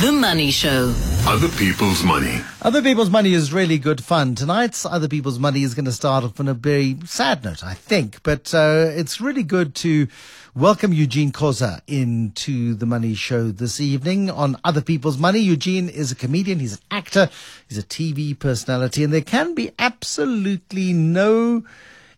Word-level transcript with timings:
The 0.00 0.12
Money 0.12 0.52
Show. 0.52 0.94
Other 1.26 1.48
people's 1.48 2.04
money. 2.04 2.40
Other 2.62 2.82
People's 2.82 3.10
Money 3.10 3.34
is 3.34 3.52
really 3.52 3.78
good 3.78 4.04
fun. 4.04 4.36
Tonight's 4.36 4.86
Other 4.86 5.08
People's 5.08 5.40
Money 5.40 5.64
is 5.64 5.74
going 5.74 5.86
to 5.86 5.92
start 5.92 6.22
off 6.22 6.38
on 6.38 6.46
a 6.46 6.54
very 6.54 6.96
sad 7.04 7.42
note, 7.42 7.64
I 7.64 7.74
think. 7.74 8.22
But 8.22 8.54
uh, 8.54 8.90
it's 8.90 9.20
really 9.20 9.42
good 9.42 9.74
to 9.76 10.06
welcome 10.54 10.92
Eugene 10.92 11.32
Khoza 11.32 11.80
into 11.88 12.74
the 12.74 12.86
Money 12.86 13.14
Show 13.14 13.50
this 13.50 13.80
evening 13.80 14.30
on 14.30 14.56
Other 14.62 14.82
People's 14.82 15.18
Money. 15.18 15.40
Eugene 15.40 15.88
is 15.88 16.12
a 16.12 16.14
comedian, 16.14 16.60
he's 16.60 16.74
an 16.74 16.82
actor, 16.92 17.28
he's 17.68 17.78
a 17.78 17.82
TV 17.82 18.38
personality, 18.38 19.02
and 19.02 19.12
there 19.12 19.20
can 19.20 19.52
be 19.56 19.72
absolutely 19.80 20.92
no 20.92 21.64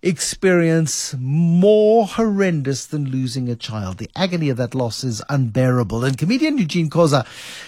experience 0.03 1.15
more 1.19 2.07
horrendous 2.07 2.87
than 2.87 3.11
losing 3.11 3.49
a 3.49 3.55
child. 3.55 3.99
The 3.99 4.11
agony 4.17 4.49
of 4.49 4.57
that 4.57 4.75
loss 4.75 5.05
is 5.05 5.23
unbearable. 5.29 6.05
And 6.05 6.17
comedian 6.17 6.57
Eugene 6.57 6.89
Khoza 6.89 7.27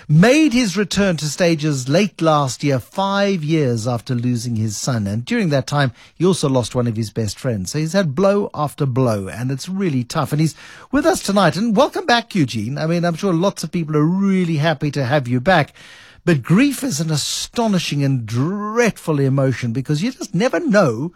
made 0.09 0.53
his 0.55 0.77
return 0.77 1.19
to 1.19 1.27
stages 1.27 1.89
late 1.89 2.23
last 2.23 2.65
year, 2.65 2.79
five 2.79 3.45
years 3.45 3.87
after 3.87 4.15
losing 4.15 4.57
his 4.57 4.77
son. 4.77 5.07
And 5.07 5.25
during 5.25 5.51
that 5.51 5.67
time, 5.67 5.93
he 6.15 6.25
also 6.25 6.49
lost 6.49 6.75
one 6.75 6.87
of 6.87 6.97
his 6.97 7.11
best 7.11 7.39
friends. 7.39 7.71
So 7.71 7.79
he's 7.79 7.93
had 7.93 8.15
blow 8.15 8.49
after 8.55 8.87
blow, 8.87 9.29
and 9.29 9.51
it's 9.51 9.69
really 9.69 10.05
tough. 10.05 10.33
And 10.33 10.41
he's 10.41 10.55
with 10.91 11.05
us 11.05 11.23
tonight. 11.23 11.57
And 11.57 11.77
welcome 11.77 12.07
back, 12.07 12.35
Eugene. 12.35 12.79
I 12.79 12.87
mean, 12.87 13.05
I'm 13.05 13.15
sure 13.15 13.35
lots 13.35 13.63
of 13.63 13.73
people 13.73 13.97
are 13.97 14.05
really 14.05 14.57
happy 14.57 14.91
to 14.93 15.05
have 15.05 15.29
you 15.29 15.41
back. 15.41 15.75
But 16.25 16.43
grief 16.43 16.83
is 16.83 17.01
an 17.01 17.11
astonishing 17.11 18.03
and 18.05 18.25
dreadful 18.25 19.19
emotion 19.19 19.73
because 19.73 20.03
you 20.03 20.13
just 20.13 20.35
never 20.35 20.61
know 20.61 21.13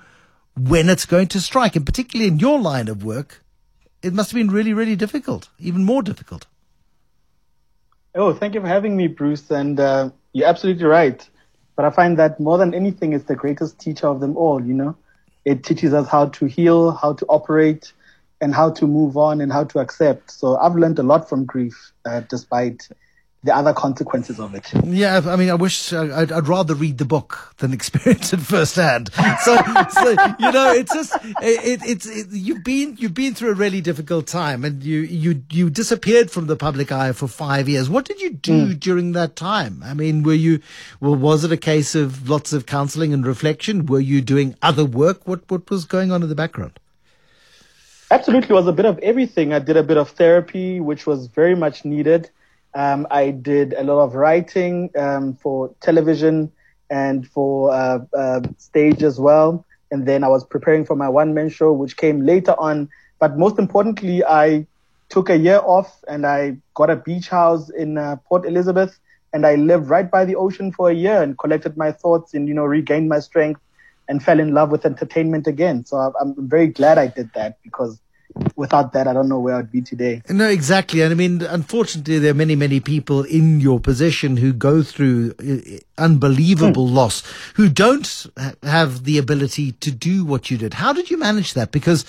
when 0.58 0.88
it's 0.88 1.06
going 1.06 1.28
to 1.28 1.40
strike. 1.40 1.76
And 1.76 1.86
particularly 1.86 2.28
in 2.28 2.38
your 2.38 2.60
line 2.60 2.88
of 2.88 3.04
work, 3.04 3.42
it 4.02 4.12
must 4.12 4.30
have 4.30 4.36
been 4.36 4.50
really, 4.50 4.72
really 4.72 4.96
difficult, 4.96 5.48
even 5.58 5.84
more 5.84 6.02
difficult. 6.02 6.46
Oh, 8.14 8.32
thank 8.32 8.54
you 8.54 8.60
for 8.60 8.68
having 8.68 8.96
me, 8.96 9.08
Bruce. 9.08 9.50
And 9.50 9.78
uh, 9.78 10.10
you're 10.32 10.48
absolutely 10.48 10.84
right. 10.84 11.28
But 11.76 11.84
I 11.84 11.90
find 11.90 12.18
that 12.18 12.40
more 12.40 12.56
than 12.56 12.72
anything, 12.72 13.12
it's 13.12 13.26
the 13.26 13.36
greatest 13.36 13.78
teacher 13.78 14.06
of 14.06 14.20
them 14.20 14.36
all, 14.36 14.64
you 14.64 14.72
know? 14.72 14.96
It 15.44 15.62
teaches 15.62 15.92
us 15.92 16.08
how 16.08 16.26
to 16.26 16.46
heal, 16.46 16.92
how 16.92 17.12
to 17.12 17.26
operate, 17.26 17.92
and 18.40 18.54
how 18.54 18.70
to 18.70 18.86
move 18.86 19.16
on 19.16 19.40
and 19.40 19.52
how 19.52 19.64
to 19.64 19.78
accept. 19.78 20.30
So 20.30 20.56
I've 20.56 20.74
learned 20.74 20.98
a 20.98 21.02
lot 21.02 21.28
from 21.28 21.44
grief, 21.44 21.92
uh, 22.04 22.20
despite 22.28 22.88
the 23.46 23.56
other 23.56 23.72
consequences 23.72 24.38
of 24.38 24.54
it. 24.54 24.70
Yeah, 24.84 25.22
I 25.24 25.36
mean, 25.36 25.50
I 25.50 25.54
wish 25.54 25.92
uh, 25.92 26.10
I'd, 26.14 26.32
I'd 26.32 26.48
rather 26.48 26.74
read 26.74 26.98
the 26.98 27.04
book 27.04 27.54
than 27.58 27.72
experience 27.72 28.32
it 28.32 28.40
firsthand. 28.40 29.12
So, 29.42 29.56
so 29.90 30.10
you 30.38 30.52
know, 30.52 30.72
it's 30.72 30.92
just 30.92 31.14
it, 31.40 31.80
it's 31.84 32.06
it, 32.06 32.26
you've 32.30 32.64
been 32.64 32.96
you've 32.98 33.14
been 33.14 33.34
through 33.34 33.52
a 33.52 33.54
really 33.54 33.80
difficult 33.80 34.26
time, 34.26 34.64
and 34.64 34.82
you 34.82 35.00
you 35.00 35.42
you 35.50 35.70
disappeared 35.70 36.30
from 36.30 36.48
the 36.48 36.56
public 36.56 36.92
eye 36.92 37.12
for 37.12 37.28
five 37.28 37.68
years. 37.68 37.88
What 37.88 38.04
did 38.04 38.20
you 38.20 38.30
do 38.30 38.74
mm. 38.74 38.80
during 38.80 39.12
that 39.12 39.36
time? 39.36 39.82
I 39.84 39.94
mean, 39.94 40.22
were 40.22 40.34
you 40.34 40.60
well? 41.00 41.14
Was 41.14 41.44
it 41.44 41.52
a 41.52 41.56
case 41.56 41.94
of 41.94 42.28
lots 42.28 42.52
of 42.52 42.66
counselling 42.66 43.14
and 43.14 43.26
reflection? 43.26 43.86
Were 43.86 44.00
you 44.00 44.20
doing 44.20 44.56
other 44.60 44.84
work? 44.84 45.26
What 45.26 45.48
what 45.48 45.70
was 45.70 45.84
going 45.84 46.10
on 46.10 46.22
in 46.22 46.28
the 46.28 46.34
background? 46.34 46.78
Absolutely, 48.10 48.50
it 48.50 48.58
was 48.58 48.66
a 48.66 48.72
bit 48.72 48.86
of 48.86 48.98
everything. 48.98 49.52
I 49.52 49.58
did 49.58 49.76
a 49.76 49.82
bit 49.82 49.96
of 49.96 50.10
therapy, 50.10 50.80
which 50.80 51.06
was 51.06 51.26
very 51.26 51.56
much 51.56 51.84
needed. 51.84 52.30
Um, 52.76 53.06
I 53.10 53.30
did 53.30 53.72
a 53.72 53.82
lot 53.82 54.04
of 54.04 54.14
writing 54.14 54.90
um, 54.98 55.34
for 55.34 55.74
television 55.80 56.52
and 56.90 57.26
for 57.26 57.72
uh, 57.72 58.00
uh, 58.16 58.40
stage 58.58 59.02
as 59.02 59.18
well. 59.18 59.64
And 59.90 60.06
then 60.06 60.22
I 60.22 60.28
was 60.28 60.44
preparing 60.44 60.84
for 60.84 60.94
my 60.94 61.08
one 61.08 61.32
man 61.32 61.48
show, 61.48 61.72
which 61.72 61.96
came 61.96 62.26
later 62.26 62.54
on. 62.58 62.90
But 63.18 63.38
most 63.38 63.58
importantly, 63.58 64.22
I 64.24 64.66
took 65.08 65.30
a 65.30 65.38
year 65.38 65.60
off 65.64 66.04
and 66.06 66.26
I 66.26 66.58
got 66.74 66.90
a 66.90 66.96
beach 66.96 67.28
house 67.28 67.70
in 67.70 67.96
uh, 67.96 68.16
Port 68.28 68.46
Elizabeth. 68.46 68.98
And 69.32 69.46
I 69.46 69.54
lived 69.54 69.88
right 69.88 70.10
by 70.10 70.26
the 70.26 70.36
ocean 70.36 70.70
for 70.70 70.90
a 70.90 70.94
year 70.94 71.22
and 71.22 71.38
collected 71.38 71.76
my 71.76 71.92
thoughts 71.92 72.34
and, 72.34 72.46
you 72.46 72.54
know, 72.54 72.64
regained 72.64 73.08
my 73.08 73.20
strength 73.20 73.60
and 74.08 74.22
fell 74.22 74.38
in 74.38 74.52
love 74.54 74.70
with 74.70 74.84
entertainment 74.84 75.46
again. 75.46 75.84
So 75.86 75.96
I'm 76.20 76.34
very 76.48 76.68
glad 76.68 76.98
I 76.98 77.06
did 77.08 77.30
that 77.34 77.56
because 77.62 78.00
without 78.56 78.92
that, 78.92 79.06
I 79.06 79.12
don't 79.12 79.28
know 79.28 79.38
where 79.38 79.56
I'd 79.56 79.70
be 79.70 79.82
today. 79.82 80.22
No, 80.28 80.48
exactly. 80.48 81.02
And 81.02 81.12
I 81.12 81.14
mean, 81.14 81.42
unfortunately, 81.42 82.18
there 82.18 82.30
are 82.30 82.34
many, 82.34 82.56
many 82.56 82.80
people 82.80 83.22
in 83.24 83.60
your 83.60 83.80
position 83.80 84.36
who 84.36 84.52
go 84.52 84.82
through 84.82 85.34
uh, 85.40 86.02
unbelievable 86.02 86.88
hmm. 86.88 86.94
loss, 86.94 87.22
who 87.54 87.68
don't 87.68 88.26
have 88.62 89.04
the 89.04 89.18
ability 89.18 89.72
to 89.72 89.90
do 89.90 90.24
what 90.24 90.50
you 90.50 90.58
did. 90.58 90.74
How 90.74 90.92
did 90.92 91.10
you 91.10 91.18
manage 91.18 91.54
that? 91.54 91.72
Because, 91.72 92.04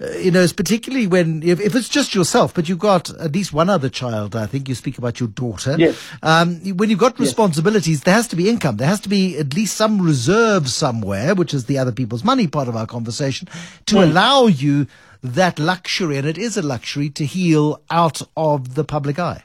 uh, 0.00 0.10
you 0.12 0.30
know, 0.30 0.40
it's 0.40 0.52
particularly 0.52 1.06
when, 1.06 1.42
if, 1.42 1.60
if, 1.60 1.74
it's 1.74 1.88
just 1.88 2.14
yourself, 2.14 2.54
but 2.54 2.68
you've 2.68 2.78
got 2.78 3.10
at 3.18 3.32
least 3.32 3.52
one 3.52 3.68
other 3.68 3.88
child, 3.88 4.36
I 4.36 4.46
think 4.46 4.68
you 4.68 4.74
speak 4.74 4.98
about 4.98 5.20
your 5.20 5.28
daughter. 5.28 5.76
Yes. 5.78 6.00
Um, 6.22 6.60
when 6.76 6.90
you've 6.90 6.98
got 6.98 7.18
responsibilities, 7.18 7.98
yes. 7.98 8.04
there 8.04 8.14
has 8.14 8.28
to 8.28 8.36
be 8.36 8.48
income. 8.48 8.76
There 8.76 8.88
has 8.88 9.00
to 9.00 9.08
be 9.08 9.38
at 9.38 9.54
least 9.54 9.76
some 9.76 10.00
reserve 10.00 10.68
somewhere, 10.68 11.34
which 11.34 11.54
is 11.54 11.64
the 11.66 11.78
other 11.78 11.92
people's 11.92 12.24
money 12.24 12.46
part 12.46 12.68
of 12.68 12.76
our 12.76 12.86
conversation, 12.86 13.48
to 13.86 13.96
mm. 13.96 14.02
allow 14.04 14.46
you 14.46 14.86
that 15.22 15.58
luxury, 15.58 16.16
and 16.16 16.26
it 16.26 16.38
is 16.38 16.56
a 16.56 16.62
luxury, 16.62 17.10
to 17.10 17.24
heal 17.24 17.80
out 17.90 18.22
of 18.36 18.74
the 18.74 18.84
public 18.84 19.18
eye. 19.18 19.44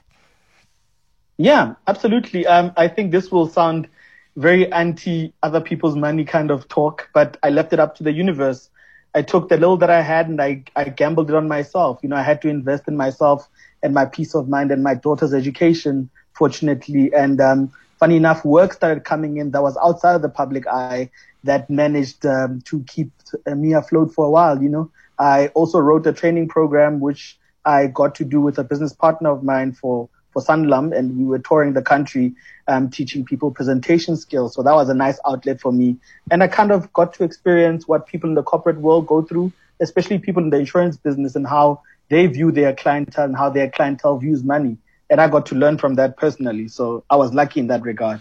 Yeah, 1.37 1.75
absolutely. 1.87 2.45
Um, 2.45 2.71
I 2.77 2.87
think 2.87 3.11
this 3.11 3.31
will 3.31 3.47
sound 3.47 3.87
very 4.35 4.71
anti 4.71 5.33
other 5.43 5.61
people's 5.61 5.95
money 5.95 6.25
kind 6.25 6.51
of 6.51 6.67
talk, 6.67 7.09
but 7.13 7.37
I 7.43 7.49
left 7.49 7.73
it 7.73 7.79
up 7.79 7.95
to 7.95 8.03
the 8.03 8.11
universe. 8.11 8.69
I 9.15 9.21
took 9.21 9.49
the 9.49 9.57
little 9.57 9.77
that 9.77 9.89
I 9.89 10.01
had 10.01 10.27
and 10.27 10.41
I, 10.41 10.63
I 10.75 10.85
gambled 10.85 11.29
it 11.29 11.35
on 11.35 11.47
myself. 11.47 11.99
You 12.01 12.09
know, 12.09 12.15
I 12.15 12.23
had 12.23 12.41
to 12.43 12.49
invest 12.49 12.87
in 12.87 12.97
myself 12.97 13.47
and 13.83 13.93
my 13.93 14.05
peace 14.05 14.33
of 14.33 14.49
mind 14.49 14.71
and 14.71 14.81
my 14.81 14.95
daughter's 14.95 15.33
education, 15.33 16.09
fortunately. 16.33 17.13
And 17.13 17.39
um, 17.39 17.71
funny 17.99 18.15
enough, 18.15 18.43
work 18.43 18.73
started 18.73 19.03
coming 19.03 19.37
in 19.37 19.51
that 19.51 19.61
was 19.61 19.77
outside 19.77 20.15
of 20.15 20.23
the 20.23 20.29
public 20.29 20.65
eye 20.67 21.11
that 21.43 21.69
managed 21.69 22.25
um, 22.25 22.61
to 22.61 22.83
keep 22.87 23.11
me 23.45 23.73
afloat 23.73 24.13
for 24.13 24.25
a 24.25 24.29
while, 24.29 24.61
you 24.61 24.69
know. 24.69 24.89
I 25.19 25.47
also 25.49 25.79
wrote 25.79 26.05
a 26.07 26.13
training 26.13 26.47
program 26.47 26.99
which 26.99 27.37
I 27.65 27.87
got 27.87 28.15
to 28.15 28.25
do 28.25 28.41
with 28.41 28.57
a 28.57 28.63
business 28.63 28.93
partner 28.93 29.29
of 29.29 29.43
mine 29.43 29.73
for 29.73 30.09
for 30.31 30.41
Sanlam, 30.41 30.97
and 30.97 31.15
we 31.15 31.25
were 31.25 31.37
touring 31.37 31.73
the 31.73 31.81
country, 31.83 32.33
um, 32.67 32.89
teaching 32.89 33.23
people 33.23 33.51
presentation 33.51 34.17
skills. 34.17 34.55
So 34.55 34.63
that 34.63 34.73
was 34.73 34.89
a 34.89 34.93
nice 34.95 35.19
outlet 35.27 35.61
for 35.61 35.71
me, 35.71 35.97
and 36.31 36.41
I 36.41 36.47
kind 36.47 36.71
of 36.71 36.91
got 36.93 37.13
to 37.15 37.23
experience 37.23 37.87
what 37.87 38.07
people 38.07 38.29
in 38.29 38.35
the 38.35 38.43
corporate 38.43 38.79
world 38.79 39.05
go 39.05 39.21
through, 39.21 39.53
especially 39.79 40.17
people 40.17 40.41
in 40.41 40.49
the 40.49 40.57
insurance 40.57 40.97
business, 40.97 41.35
and 41.35 41.45
how 41.45 41.81
they 42.09 42.25
view 42.27 42.51
their 42.51 42.73
clientele 42.73 43.25
and 43.25 43.37
how 43.37 43.49
their 43.49 43.69
clientele 43.69 44.17
views 44.17 44.43
money. 44.43 44.77
And 45.09 45.21
I 45.21 45.27
got 45.27 45.45
to 45.47 45.55
learn 45.55 45.77
from 45.77 45.95
that 45.95 46.17
personally. 46.17 46.67
So 46.67 47.03
I 47.09 47.15
was 47.15 47.33
lucky 47.33 47.59
in 47.59 47.67
that 47.67 47.83
regard. 47.83 48.19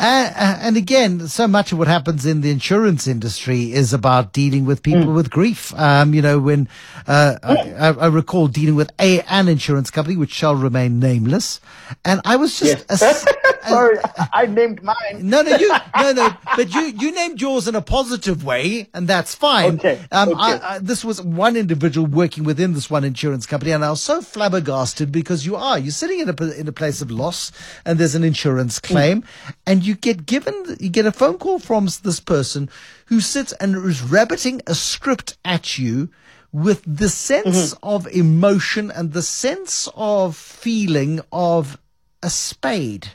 Uh, 0.00 0.58
and 0.60 0.76
again, 0.76 1.26
so 1.26 1.48
much 1.48 1.72
of 1.72 1.78
what 1.78 1.88
happens 1.88 2.24
in 2.24 2.40
the 2.40 2.50
insurance 2.50 3.08
industry 3.08 3.72
is 3.72 3.92
about 3.92 4.32
dealing 4.32 4.64
with 4.64 4.80
people 4.80 5.06
mm. 5.06 5.14
with 5.14 5.28
grief. 5.28 5.74
Um, 5.74 6.14
you 6.14 6.22
know, 6.22 6.38
when 6.38 6.68
uh, 7.08 7.36
I, 7.42 7.88
I, 7.88 8.06
recall 8.06 8.46
dealing 8.46 8.76
with 8.76 8.92
a 9.00 9.22
an 9.22 9.48
insurance 9.48 9.90
company 9.90 10.16
which 10.16 10.30
shall 10.30 10.54
remain 10.54 11.00
nameless, 11.00 11.60
and 12.04 12.20
I 12.24 12.36
was 12.36 12.60
just 12.60 12.86
yes. 12.88 13.26
sorry, 13.68 13.98
I 14.32 14.46
named 14.46 14.84
mine. 14.84 14.96
No, 15.18 15.42
no, 15.42 15.56
you 15.56 15.68
no, 15.96 16.12
no, 16.12 16.30
but 16.56 16.72
you 16.72 16.80
you 16.82 17.12
named 17.12 17.40
yours 17.40 17.66
in 17.66 17.74
a 17.74 17.82
positive 17.82 18.44
way, 18.44 18.88
and 18.94 19.08
that's 19.08 19.34
fine. 19.34 19.76
Okay. 19.76 20.00
Um, 20.12 20.28
okay. 20.28 20.38
I, 20.40 20.74
I, 20.74 20.78
this 20.78 21.04
was 21.04 21.20
one 21.20 21.56
individual 21.56 22.06
working 22.06 22.44
within 22.44 22.72
this 22.74 22.88
one 22.88 23.02
insurance 23.02 23.46
company, 23.46 23.72
and 23.72 23.84
I 23.84 23.90
was 23.90 24.02
so 24.02 24.20
flabbergasted 24.20 25.10
because 25.10 25.44
you 25.44 25.56
are 25.56 25.76
you're 25.76 25.90
sitting 25.90 26.20
in 26.20 26.28
a 26.28 26.42
in 26.52 26.68
a 26.68 26.72
place 26.72 27.02
of 27.02 27.10
loss, 27.10 27.50
and 27.84 27.98
there's 27.98 28.14
an 28.14 28.22
insurance 28.24 28.78
claim, 28.78 29.22
mm. 29.22 29.54
and 29.66 29.84
you 29.84 29.87
get 29.94 30.26
given, 30.26 30.76
you 30.80 30.88
get 30.88 31.06
a 31.06 31.12
phone 31.12 31.38
call 31.38 31.58
from 31.58 31.86
this 32.02 32.20
person 32.20 32.68
who 33.06 33.20
sits 33.20 33.52
and 33.54 33.76
is 33.86 34.02
rabbiting 34.02 34.62
a 34.66 34.74
script 34.74 35.36
at 35.44 35.78
you 35.78 36.10
with 36.52 36.82
the 36.86 37.08
sense 37.08 37.74
mm-hmm. 37.74 37.88
of 37.88 38.06
emotion 38.08 38.90
and 38.90 39.12
the 39.12 39.22
sense 39.22 39.88
of 39.94 40.36
feeling 40.36 41.20
of 41.32 41.78
a 42.22 42.30
spade. 42.30 43.08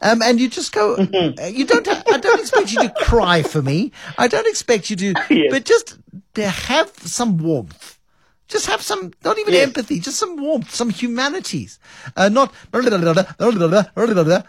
Um, 0.00 0.22
and 0.22 0.38
you 0.38 0.48
just 0.48 0.72
go, 0.72 0.96
mm-hmm. 0.96 1.40
Uh, 1.40 1.46
you 1.46 1.66
don't, 1.66 1.86
I 1.88 2.18
don't 2.18 2.40
expect 2.40 2.72
you 2.72 2.80
to 2.80 2.90
cry 2.90 3.42
for 3.42 3.62
me. 3.62 3.92
I 4.18 4.28
don't 4.28 4.46
expect 4.46 4.90
you 4.90 4.96
to, 4.96 5.14
yes. 5.30 5.50
but 5.50 5.64
just 5.64 5.98
to 6.34 6.48
have 6.48 6.90
some 6.98 7.38
warmth 7.38 7.98
just 8.48 8.66
have 8.66 8.82
some, 8.82 9.12
not 9.24 9.38
even 9.38 9.54
empathy, 9.54 9.98
just 9.98 10.18
some 10.18 10.36
warmth, 10.36 10.74
some 10.74 10.90
humanities. 10.90 11.78
Uh, 12.16 12.28
not, 12.28 12.52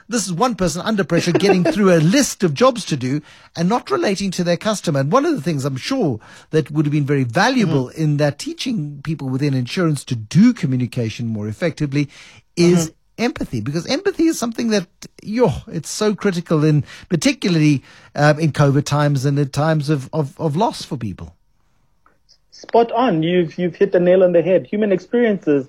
this 0.09 0.25
is 0.25 0.33
one 0.33 0.55
person 0.55 0.81
under 0.81 1.03
pressure 1.03 1.31
getting 1.31 1.63
through 1.71 1.93
a 1.93 1.99
list 1.99 2.43
of 2.43 2.53
jobs 2.53 2.85
to 2.85 2.97
do 2.97 3.21
and 3.55 3.69
not 3.69 3.89
relating 3.89 4.31
to 4.31 4.43
their 4.43 4.57
customer. 4.57 4.99
And 4.99 5.11
one 5.11 5.25
of 5.25 5.33
the 5.33 5.41
things 5.41 5.63
I'm 5.63 5.77
sure 5.77 6.19
that 6.49 6.69
would 6.71 6.85
have 6.85 6.91
been 6.91 7.05
very 7.05 7.23
valuable 7.23 7.85
mm-hmm. 7.85 8.01
in 8.01 8.17
that 8.17 8.37
teaching 8.37 9.01
people 9.01 9.29
within 9.29 9.53
insurance 9.53 10.03
to 10.05 10.15
do 10.15 10.53
communication 10.53 11.27
more 11.27 11.47
effectively 11.47 12.09
is 12.55 12.89
mm-hmm. 12.89 13.23
empathy 13.23 13.61
because 13.61 13.85
empathy 13.87 14.25
is 14.25 14.37
something 14.37 14.69
that 14.69 14.87
yo 15.21 15.51
it's 15.67 15.89
so 15.89 16.15
critical 16.15 16.63
in 16.63 16.83
particularly 17.09 17.83
um, 18.15 18.39
in 18.39 18.51
covid 18.51 18.85
times 18.85 19.25
and 19.25 19.37
in 19.37 19.49
times 19.49 19.89
of, 19.89 20.09
of, 20.13 20.39
of 20.39 20.55
loss 20.55 20.83
for 20.83 20.97
people 20.97 21.35
spot 22.55 22.91
on. 22.93 23.21
You've 23.21 23.57
you've 23.57 23.75
hit 23.75 23.91
the 23.91 23.99
nail 23.99 24.23
on 24.23 24.31
the 24.31 24.41
head. 24.41 24.65
Human 24.67 24.91
experiences 24.91 25.67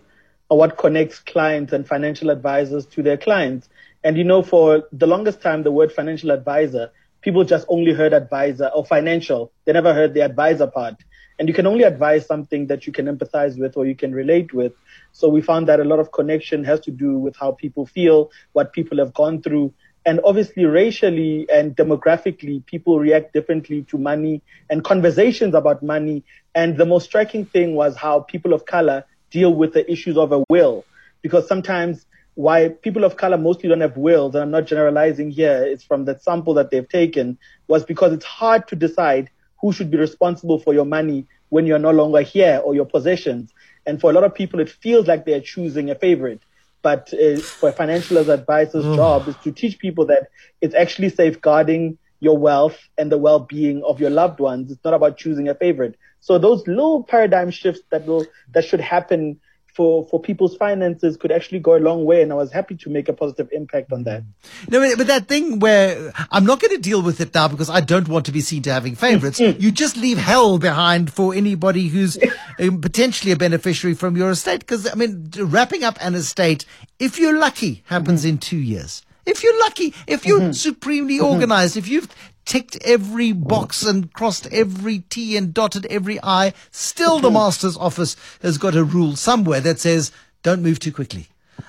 are 0.51 0.57
what 0.57 0.79
connects 0.79 1.19
clients 1.19 1.73
and 1.73 1.87
financial 1.87 2.31
advisors 2.31 2.87
to 2.87 3.03
their 3.03 3.17
clients. 3.17 3.69
And 4.05 4.17
you 4.17 4.23
know, 4.23 4.43
for 4.43 4.85
the 4.93 5.07
longest 5.07 5.43
time, 5.43 5.65
the 5.65 5.73
word 5.73 5.93
financial 5.93 6.31
advisor, 6.31 6.93
people 7.23 7.43
just 7.45 7.67
only 7.69 7.93
heard 7.93 8.13
advisor 8.13 8.71
or 8.73 8.85
financial. 8.85 9.51
They 9.65 9.73
never 9.73 9.93
heard 9.93 10.15
the 10.15 10.21
advisor 10.21 10.69
part. 10.69 11.03
And 11.39 11.49
you 11.49 11.55
can 11.55 11.67
only 11.67 11.83
advise 11.83 12.25
something 12.25 12.69
that 12.69 12.87
you 12.87 12.93
can 12.93 13.07
empathize 13.07 13.59
with 13.59 13.77
or 13.77 13.85
you 13.85 13.97
can 13.97 14.15
relate 14.15 14.55
with. 14.55 14.73
So 15.13 15.29
we 15.29 15.43
found 15.43 15.69
that 15.69 15.81
a 15.81 15.85
lot 15.85 15.99
of 15.99 16.13
connection 16.13 16.65
has 16.65 16.81
to 16.81 16.91
do 16.91 17.19
with 17.19 17.37
how 17.37 17.53
people 17.53 17.85
feel, 17.85 18.31
what 18.53 18.73
people 18.73 18.99
have 18.99 19.13
gone 19.13 19.43
through. 19.43 19.75
And 20.07 20.21
obviously, 20.25 20.65
racially 20.65 21.47
and 21.51 21.77
demographically, 21.77 22.65
people 22.65 23.01
react 23.01 23.33
differently 23.33 23.83
to 23.91 23.99
money 23.99 24.41
and 24.71 24.85
conversations 24.85 25.53
about 25.53 25.83
money. 25.83 26.23
And 26.55 26.79
the 26.79 26.87
most 26.87 27.07
striking 27.07 27.45
thing 27.45 27.75
was 27.75 27.97
how 27.97 28.21
people 28.21 28.55
of 28.55 28.65
color 28.67 29.05
deal 29.31 29.53
with 29.53 29.75
the 29.75 29.91
issues 29.91 30.17
of 30.17 30.31
a 30.31 30.45
will. 30.49 30.85
Because 31.23 31.49
sometimes 31.49 32.07
why 32.37 32.69
people 32.69 33.03
of 33.03 33.17
color 33.17 33.37
mostly 33.37 33.69
don't 33.69 33.81
have 33.81 33.97
wills, 33.97 34.37
and 34.37 34.45
I'm 34.45 34.51
not 34.53 34.67
generalizing 34.67 35.31
here, 35.33 35.65
it's 35.65 35.83
from 35.83 36.05
the 36.05 36.17
sample 36.21 36.55
that 36.55 36.71
they've 36.71 36.89
taken, 36.89 37.37
was 37.67 37.85
because 37.85 38.13
it's 38.13 38.25
hard 38.25 38.69
to 38.69 38.77
decide 38.77 39.29
who 39.61 39.73
should 39.73 39.91
be 39.91 39.99
responsible 39.99 40.61
for 40.61 40.73
your 40.73 40.85
money 40.85 41.27
when 41.49 41.67
you're 41.67 41.81
no 41.81 41.91
longer 41.91 42.21
here 42.21 42.61
or 42.65 42.77
your 42.77 42.87
possessions. 42.87 43.53
And 43.87 44.01
for 44.01 44.11
a 44.11 44.13
lot 44.13 44.23
of 44.23 44.35
people, 44.35 44.61
it 44.61 44.71
feels 44.71 45.09
like 45.09 45.25
they're 45.25 45.41
choosing 45.41 45.91
a 45.91 45.97
favorite. 45.97 46.43
But 46.87 47.13
uh, 47.15 47.41
for 47.41 47.73
financial 47.73 48.17
advisor's 48.19 48.85
mm. 48.85 48.95
job 48.95 49.27
is 49.27 49.35
to 49.43 49.51
teach 49.51 49.81
people 49.81 50.07
that 50.07 50.29
it's 50.61 50.73
actually 50.73 51.09
safeguarding 51.09 51.99
your 52.21 52.39
wealth 52.39 52.79
and 52.97 53.11
the 53.11 53.19
well-being 53.19 53.83
of 53.83 53.99
your 53.99 54.11
loved 54.11 54.39
ones. 54.39 54.71
It's 54.71 54.85
not 54.85 54.95
about 54.95 55.17
choosing 55.17 55.49
a 55.49 55.57
favorite. 55.57 55.97
So 56.21 56.39
those 56.39 56.65
little 56.69 57.03
paradigm 57.03 57.51
shifts 57.51 57.83
that 57.91 58.07
will 58.07 58.25
that 58.55 58.65
should 58.65 58.81
happen 58.81 59.41
for, 59.77 60.07
for 60.07 60.19
people's 60.19 60.57
finances 60.57 61.19
could 61.19 61.31
actually 61.31 61.59
go 61.59 61.77
a 61.77 61.79
long 61.79 62.07
way. 62.07 62.23
And 62.23 62.33
I 62.33 62.35
was 62.35 62.51
happy 62.51 62.77
to 62.77 62.89
make 62.89 63.11
a 63.11 63.13
positive 63.13 63.49
impact 63.53 63.93
on 63.93 64.05
that. 64.05 64.23
No, 64.71 64.81
but 64.97 65.07
that 65.07 65.29
thing 65.29 65.59
where 65.59 66.13
I'm 66.31 66.47
not 66.47 66.61
going 66.61 66.75
to 66.75 66.81
deal 66.81 67.03
with 67.03 67.21
it 67.21 67.35
now 67.35 67.49
because 67.49 67.69
I 67.69 67.81
don't 67.81 68.09
want 68.09 68.25
to 68.27 68.33
be 68.33 68.41
seen 68.41 68.63
to 68.63 68.73
having 68.73 68.97
favorites. 68.97 69.39
Mm. 69.39 69.61
you 69.61 69.71
just 69.71 69.97
leave 69.99 70.17
hell 70.17 70.59
behind 70.59 71.13
for 71.13 71.35
anybody 71.35 71.89
who's 71.89 72.19
um, 72.59 72.81
potentially 72.81 73.33
a 73.33 73.37
beneficiary 73.37 73.95
from 73.95 74.17
your 74.17 74.31
estate. 74.31 74.61
Because, 74.61 74.91
I 74.91 74.95
mean, 74.95 75.31
wrapping 75.39 75.85
up 75.85 75.99
an 76.01 76.15
estate, 76.15 76.65
if 76.99 77.19
you're 77.19 77.39
lucky, 77.39 77.85
happens 77.87 78.23
mm-hmm. 78.23 78.31
in 78.31 78.39
two 78.39 78.57
years. 78.57 79.03
If 79.27 79.43
you're 79.43 79.59
lucky, 79.61 79.95
if 80.07 80.25
you're 80.25 80.41
mm-hmm. 80.41 80.53
supremely 80.53 81.17
mm-hmm. 81.17 81.27
organized, 81.27 81.77
if 81.77 81.89
you've 81.89 82.09
ticked 82.45 82.79
every 82.85 83.33
box 83.33 83.83
and 83.83 84.13
crossed 84.13 84.47
every 84.53 85.01
T 85.01 85.37
and 85.37 85.53
dotted 85.53 85.85
every 85.87 86.19
I, 86.23 86.55
still 86.71 87.19
the 87.19 87.31
master's 87.31 87.77
office 87.77 88.17
has 88.41 88.57
got 88.57 88.77
a 88.77 88.85
rule 88.85 89.17
somewhere 89.17 89.61
that 89.61 89.81
says 89.81 90.13
don't 90.43 90.63
move 90.63 90.79
too 90.79 90.93
quickly. 90.93 91.27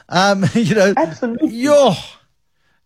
Um, 0.07 0.45
you 0.54 0.75
know, 0.75 0.94
absolutely. 0.95 1.50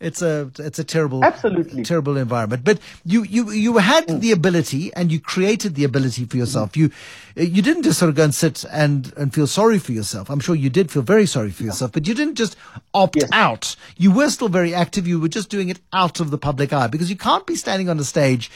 It's 0.01 0.21
a 0.21 0.51
it's 0.57 0.79
a 0.79 0.83
terrible 0.83 1.23
absolutely 1.23 1.83
terrible 1.83 2.17
environment 2.17 2.63
but 2.63 2.79
you 3.05 3.23
you 3.23 3.51
you 3.51 3.77
had 3.77 4.07
mm. 4.07 4.19
the 4.19 4.31
ability 4.31 4.91
and 4.95 5.11
you 5.11 5.19
created 5.19 5.75
the 5.75 5.83
ability 5.83 6.25
for 6.25 6.37
yourself 6.37 6.71
mm. 6.71 6.77
you 6.77 6.91
you 7.35 7.61
didn't 7.61 7.83
just 7.83 7.99
sort 7.99 8.09
of 8.09 8.15
go 8.15 8.23
and 8.23 8.35
sit 8.35 8.65
and 8.71 9.13
and 9.15 9.33
feel 9.33 9.47
sorry 9.47 9.77
for 9.77 9.91
yourself 9.91 10.29
i'm 10.29 10.39
sure 10.39 10.55
you 10.55 10.69
did 10.69 10.91
feel 10.91 11.01
very 11.01 11.25
sorry 11.25 11.51
for 11.51 11.63
yourself 11.63 11.91
but 11.91 12.07
you 12.07 12.13
didn't 12.13 12.35
just 12.35 12.55
opt 12.93 13.15
yes. 13.15 13.29
out 13.31 13.75
you 13.95 14.11
were 14.11 14.29
still 14.29 14.49
very 14.49 14.73
active 14.73 15.07
you 15.07 15.19
were 15.19 15.27
just 15.27 15.49
doing 15.49 15.69
it 15.69 15.79
out 15.93 16.19
of 16.19 16.31
the 16.31 16.37
public 16.37 16.73
eye 16.73 16.87
because 16.87 17.09
you 17.09 17.15
can't 17.15 17.45
be 17.45 17.55
standing 17.55 17.87
on 17.87 17.99
a 17.99 18.03
stage 18.03 18.51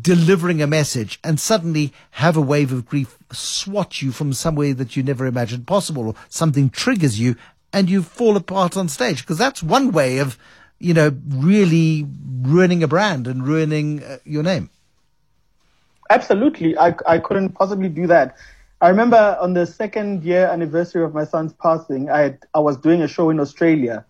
delivering 0.00 0.62
a 0.62 0.66
message 0.66 1.20
and 1.22 1.38
suddenly 1.38 1.92
have 2.12 2.36
a 2.36 2.40
wave 2.40 2.72
of 2.72 2.86
grief 2.86 3.16
swat 3.30 4.00
you 4.00 4.10
from 4.10 4.32
somewhere 4.32 4.72
that 4.72 4.96
you 4.96 5.02
never 5.02 5.26
imagined 5.26 5.66
possible 5.66 6.08
or 6.08 6.14
something 6.28 6.70
triggers 6.70 7.20
you 7.20 7.36
and 7.72 7.90
you 7.90 8.02
fall 8.02 8.36
apart 8.36 8.76
on 8.76 8.88
stage 8.88 9.22
because 9.22 9.38
that's 9.38 9.62
one 9.62 9.92
way 9.92 10.18
of 10.18 10.38
you 10.78 10.94
know, 10.94 11.16
really 11.28 12.06
ruining 12.42 12.82
a 12.82 12.88
brand 12.88 13.26
and 13.26 13.46
ruining 13.46 14.02
uh, 14.02 14.18
your 14.24 14.42
name. 14.42 14.70
Absolutely. 16.10 16.78
I, 16.78 16.94
I 17.06 17.18
couldn't 17.18 17.50
possibly 17.50 17.88
do 17.88 18.06
that. 18.06 18.36
I 18.80 18.88
remember 18.88 19.36
on 19.40 19.54
the 19.54 19.66
second 19.66 20.22
year 20.22 20.46
anniversary 20.46 21.02
of 21.02 21.12
my 21.12 21.24
son's 21.24 21.52
passing, 21.52 22.08
I, 22.10 22.20
had, 22.20 22.38
I 22.54 22.60
was 22.60 22.76
doing 22.76 23.02
a 23.02 23.08
show 23.08 23.28
in 23.30 23.40
Australia 23.40 24.04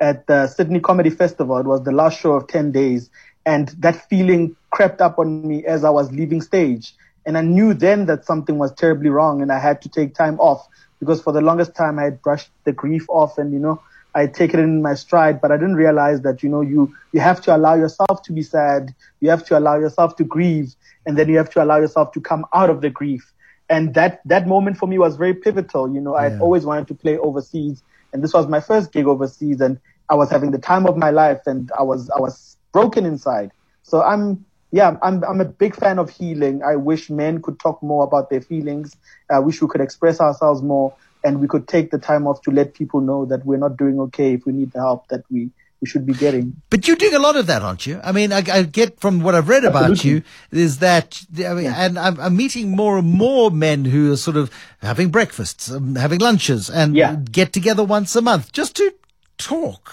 at 0.00 0.26
the 0.26 0.46
Sydney 0.46 0.80
Comedy 0.80 1.10
Festival. 1.10 1.58
It 1.58 1.66
was 1.66 1.84
the 1.84 1.92
last 1.92 2.18
show 2.18 2.32
of 2.32 2.48
10 2.48 2.72
days. 2.72 3.10
And 3.46 3.68
that 3.78 4.08
feeling 4.08 4.56
crept 4.70 5.00
up 5.00 5.18
on 5.18 5.46
me 5.46 5.64
as 5.66 5.84
I 5.84 5.90
was 5.90 6.10
leaving 6.10 6.40
stage. 6.40 6.94
And 7.26 7.36
I 7.36 7.42
knew 7.42 7.74
then 7.74 8.06
that 8.06 8.24
something 8.24 8.58
was 8.58 8.72
terribly 8.72 9.10
wrong 9.10 9.42
and 9.42 9.52
I 9.52 9.58
had 9.58 9.82
to 9.82 9.88
take 9.88 10.14
time 10.14 10.40
off 10.40 10.66
because 11.00 11.22
for 11.22 11.32
the 11.32 11.40
longest 11.40 11.76
time 11.76 11.98
I 11.98 12.04
had 12.04 12.22
brushed 12.22 12.50
the 12.64 12.72
grief 12.72 13.04
off 13.08 13.36
and, 13.36 13.52
you 13.52 13.58
know, 13.58 13.82
I 14.14 14.26
take 14.26 14.54
it 14.54 14.60
in 14.60 14.82
my 14.82 14.94
stride, 14.94 15.40
but 15.40 15.50
I 15.50 15.56
didn't 15.56 15.76
realize 15.76 16.20
that, 16.22 16.42
you 16.42 16.48
know, 16.48 16.60
you, 16.60 16.94
you 17.12 17.20
have 17.20 17.40
to 17.42 17.56
allow 17.56 17.74
yourself 17.74 18.22
to 18.22 18.32
be 18.32 18.42
sad. 18.42 18.94
You 19.20 19.30
have 19.30 19.44
to 19.46 19.58
allow 19.58 19.78
yourself 19.78 20.16
to 20.16 20.24
grieve 20.24 20.74
and 21.06 21.18
then 21.18 21.28
you 21.28 21.36
have 21.36 21.50
to 21.50 21.62
allow 21.62 21.78
yourself 21.78 22.12
to 22.12 22.20
come 22.20 22.44
out 22.54 22.70
of 22.70 22.80
the 22.80 22.90
grief. 22.90 23.32
And 23.68 23.94
that, 23.94 24.20
that 24.26 24.46
moment 24.46 24.76
for 24.76 24.86
me 24.86 24.98
was 24.98 25.16
very 25.16 25.34
pivotal. 25.34 25.92
You 25.92 26.00
know, 26.00 26.16
yeah. 26.18 26.26
I'd 26.26 26.40
always 26.40 26.64
wanted 26.64 26.86
to 26.88 26.94
play 26.94 27.18
overseas 27.18 27.82
and 28.12 28.22
this 28.22 28.32
was 28.32 28.46
my 28.46 28.60
first 28.60 28.92
gig 28.92 29.06
overseas 29.06 29.60
and 29.60 29.78
I 30.08 30.14
was 30.14 30.30
having 30.30 30.52
the 30.52 30.58
time 30.58 30.86
of 30.86 30.96
my 30.96 31.10
life 31.10 31.40
and 31.46 31.70
I 31.78 31.82
was, 31.82 32.08
I 32.10 32.20
was 32.20 32.56
broken 32.72 33.04
inside. 33.04 33.50
So 33.82 34.02
I'm, 34.02 34.44
yeah, 34.70 34.96
I'm, 35.02 35.24
I'm 35.24 35.40
a 35.40 35.44
big 35.44 35.74
fan 35.74 35.98
of 35.98 36.10
healing. 36.10 36.62
I 36.62 36.76
wish 36.76 37.10
men 37.10 37.42
could 37.42 37.58
talk 37.58 37.82
more 37.82 38.04
about 38.04 38.30
their 38.30 38.40
feelings. 38.40 38.96
I 39.30 39.38
wish 39.40 39.60
we 39.60 39.68
could 39.68 39.80
express 39.80 40.20
ourselves 40.20 40.62
more 40.62 40.94
and 41.24 41.40
we 41.40 41.48
could 41.48 41.66
take 41.66 41.90
the 41.90 41.98
time 41.98 42.26
off 42.26 42.42
to 42.42 42.50
let 42.50 42.74
people 42.74 43.00
know 43.00 43.24
that 43.24 43.44
we're 43.44 43.58
not 43.58 43.76
doing 43.76 43.98
okay 43.98 44.34
if 44.34 44.46
we 44.46 44.52
need 44.52 44.72
the 44.72 44.80
help 44.80 45.08
that 45.08 45.24
we 45.30 45.50
we 45.84 45.88
should 45.88 46.06
be 46.06 46.14
getting. 46.14 46.62
But 46.70 46.88
you're 46.88 46.96
doing 46.96 47.14
a 47.14 47.18
lot 47.18 47.36
of 47.36 47.46
that, 47.48 47.60
aren't 47.60 47.86
you? 47.86 48.00
I 48.02 48.10
mean, 48.10 48.32
I, 48.32 48.42
I 48.50 48.62
get 48.62 49.00
from 49.00 49.20
what 49.20 49.34
I've 49.34 49.50
read 49.50 49.66
Absolutely. 49.66 49.86
about 49.86 50.04
you 50.04 50.22
is 50.50 50.78
that, 50.78 51.20
I 51.44 51.52
mean, 51.52 51.64
yeah. 51.64 51.84
and 51.84 51.98
I'm, 51.98 52.18
I'm, 52.18 52.34
meeting 52.34 52.70
more 52.70 52.96
and 52.96 53.10
more 53.10 53.50
men 53.50 53.84
who 53.84 54.10
are 54.10 54.16
sort 54.16 54.38
of 54.38 54.50
having 54.80 55.10
breakfasts, 55.10 55.70
um, 55.70 55.96
having 55.96 56.20
lunches, 56.20 56.70
and 56.70 56.96
yeah. 56.96 57.16
get 57.30 57.52
together 57.52 57.84
once 57.84 58.16
a 58.16 58.22
month 58.22 58.50
just 58.52 58.76
to 58.76 58.94
talk. 59.36 59.92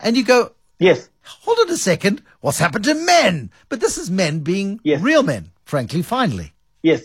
And 0.00 0.16
you 0.16 0.24
go, 0.24 0.52
yes. 0.78 1.10
Hold 1.22 1.58
on 1.58 1.70
a 1.70 1.76
second. 1.76 2.22
What's 2.40 2.58
happened 2.58 2.84
to 2.84 2.94
men? 2.94 3.50
But 3.68 3.80
this 3.80 3.98
is 3.98 4.10
men 4.10 4.40
being 4.40 4.80
yes. 4.84 5.02
real 5.02 5.22
men, 5.22 5.50
frankly, 5.66 6.00
finally. 6.00 6.54
Yes. 6.82 7.02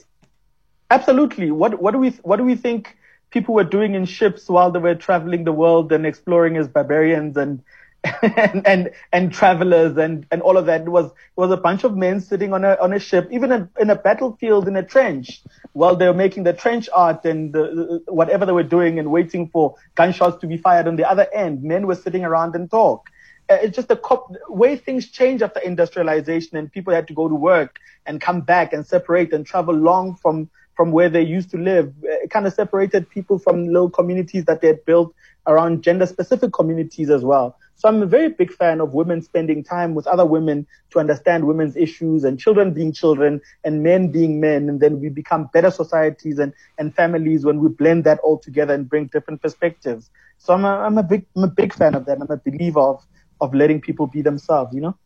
Absolutely. 0.89 1.51
What, 1.51 1.81
what 1.81 1.91
do 1.91 1.97
we, 1.97 2.11
what 2.21 2.37
do 2.37 2.45
we 2.45 2.55
think? 2.55 2.95
People 3.31 3.55
were 3.55 3.63
doing 3.63 3.95
in 3.95 4.05
ships 4.05 4.49
while 4.49 4.71
they 4.71 4.79
were 4.79 4.95
traveling 4.95 5.43
the 5.43 5.53
world 5.53 5.91
and 5.91 6.05
exploring 6.05 6.57
as 6.57 6.67
barbarians 6.67 7.37
and 7.37 7.63
and 8.23 8.65
and, 8.67 8.91
and 9.11 9.33
travelers 9.33 9.97
and, 9.97 10.25
and 10.31 10.41
all 10.41 10.57
of 10.57 10.65
that. 10.65 10.87
Was 10.87 11.11
was 11.35 11.51
a 11.51 11.57
bunch 11.57 11.83
of 11.83 11.95
men 11.95 12.19
sitting 12.19 12.53
on 12.53 12.63
a 12.63 12.75
on 12.81 12.93
a 12.93 12.99
ship, 12.99 13.27
even 13.31 13.51
in, 13.51 13.69
in 13.79 13.89
a 13.89 13.95
battlefield 13.95 14.67
in 14.67 14.75
a 14.75 14.83
trench, 14.83 15.41
while 15.73 15.95
they 15.95 16.07
were 16.07 16.13
making 16.13 16.43
the 16.43 16.53
trench 16.53 16.89
art 16.93 17.25
and 17.25 17.53
the, 17.53 18.01
whatever 18.07 18.45
they 18.45 18.51
were 18.53 18.63
doing 18.63 18.99
and 18.99 19.11
waiting 19.11 19.47
for 19.49 19.75
gunshots 19.95 20.39
to 20.41 20.47
be 20.47 20.57
fired 20.57 20.87
on 20.87 20.95
the 20.95 21.07
other 21.09 21.27
end. 21.33 21.63
Men 21.63 21.87
were 21.87 21.95
sitting 21.95 22.25
around 22.25 22.55
and 22.55 22.69
talk. 22.69 23.07
Uh, 23.49 23.57
it's 23.61 23.75
just 23.75 23.87
the 23.89 23.97
co- 23.97 24.35
way 24.47 24.75
things 24.75 25.09
change 25.09 25.41
after 25.41 25.59
industrialization 25.59 26.57
and 26.57 26.71
people 26.71 26.93
had 26.93 27.07
to 27.07 27.13
go 27.13 27.27
to 27.27 27.35
work 27.35 27.79
and 28.05 28.21
come 28.21 28.41
back 28.41 28.73
and 28.73 28.85
separate 28.85 29.33
and 29.33 29.45
travel 29.45 29.75
long 29.75 30.15
from 30.15 30.49
from 30.81 30.91
where 30.91 31.09
they 31.09 31.21
used 31.21 31.51
to 31.51 31.57
live. 31.57 31.93
It 32.01 32.31
kind 32.31 32.47
of 32.47 32.53
separated 32.53 33.07
people 33.07 33.37
from 33.37 33.67
little 33.67 33.87
communities 33.87 34.45
that 34.45 34.61
they 34.61 34.67
had 34.69 34.83
built 34.83 35.13
around 35.45 35.83
gender 35.83 36.07
specific 36.07 36.53
communities 36.53 37.11
as 37.11 37.23
well. 37.23 37.55
So 37.75 37.87
I'm 37.87 38.01
a 38.01 38.07
very 38.07 38.29
big 38.29 38.51
fan 38.51 38.81
of 38.81 38.95
women 38.95 39.21
spending 39.21 39.63
time 39.63 39.93
with 39.93 40.07
other 40.07 40.25
women 40.25 40.65
to 40.89 40.99
understand 40.99 41.45
women's 41.45 41.77
issues 41.77 42.23
and 42.23 42.39
children 42.39 42.73
being 42.73 42.93
children 42.93 43.41
and 43.63 43.83
men 43.83 44.07
being 44.07 44.39
men. 44.39 44.69
And 44.69 44.79
then 44.79 44.99
we 44.99 45.09
become 45.09 45.51
better 45.53 45.69
societies 45.69 46.39
and, 46.39 46.51
and 46.79 46.95
families 46.95 47.45
when 47.45 47.59
we 47.59 47.69
blend 47.69 48.03
that 48.05 48.19
all 48.23 48.39
together 48.39 48.73
and 48.73 48.89
bring 48.89 49.05
different 49.05 49.39
perspectives. 49.39 50.09
So 50.39 50.55
I'm 50.55 50.65
a, 50.65 50.79
I'm 50.79 50.97
a 50.97 51.03
big, 51.03 51.27
I'm 51.35 51.43
a 51.43 51.47
big 51.47 51.75
fan 51.75 51.93
of 51.93 52.07
that. 52.07 52.17
I'm 52.19 52.31
a 52.31 52.37
believer 52.37 52.79
of, 52.79 53.05
of 53.39 53.53
letting 53.53 53.81
people 53.81 54.07
be 54.07 54.23
themselves, 54.23 54.73
you 54.73 54.81
know? 54.81 54.97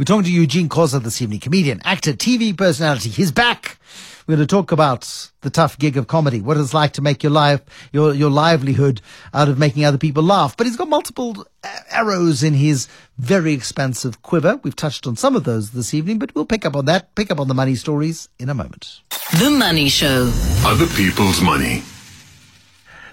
We're 0.00 0.04
talking 0.04 0.24
to 0.24 0.32
Eugene 0.32 0.70
Khoza 0.70 1.02
this 1.02 1.20
evening, 1.20 1.40
comedian, 1.40 1.82
actor, 1.84 2.14
TV 2.14 2.56
personality. 2.56 3.10
He's 3.10 3.30
back. 3.30 3.78
We're 4.26 4.36
going 4.36 4.48
to 4.48 4.50
talk 4.50 4.72
about 4.72 5.30
the 5.42 5.50
tough 5.50 5.78
gig 5.78 5.98
of 5.98 6.06
comedy, 6.06 6.40
what 6.40 6.56
it's 6.56 6.72
like 6.72 6.94
to 6.94 7.02
make 7.02 7.22
your 7.22 7.32
life, 7.32 7.60
your, 7.92 8.14
your 8.14 8.30
livelihood 8.30 9.02
out 9.34 9.50
of 9.50 9.58
making 9.58 9.84
other 9.84 9.98
people 9.98 10.22
laugh. 10.22 10.56
But 10.56 10.66
he's 10.68 10.78
got 10.78 10.88
multiple 10.88 11.46
arrows 11.90 12.42
in 12.42 12.54
his 12.54 12.88
very 13.18 13.52
expansive 13.52 14.22
quiver. 14.22 14.58
We've 14.62 14.74
touched 14.74 15.06
on 15.06 15.16
some 15.16 15.36
of 15.36 15.44
those 15.44 15.72
this 15.72 15.92
evening, 15.92 16.18
but 16.18 16.34
we'll 16.34 16.46
pick 16.46 16.64
up 16.64 16.76
on 16.76 16.86
that, 16.86 17.14
pick 17.14 17.30
up 17.30 17.38
on 17.38 17.48
the 17.48 17.54
money 17.54 17.74
stories 17.74 18.30
in 18.38 18.48
a 18.48 18.54
moment. 18.54 19.02
The 19.38 19.50
Money 19.50 19.90
Show. 19.90 20.32
Other 20.64 20.86
people's 20.86 21.42
money. 21.42 21.82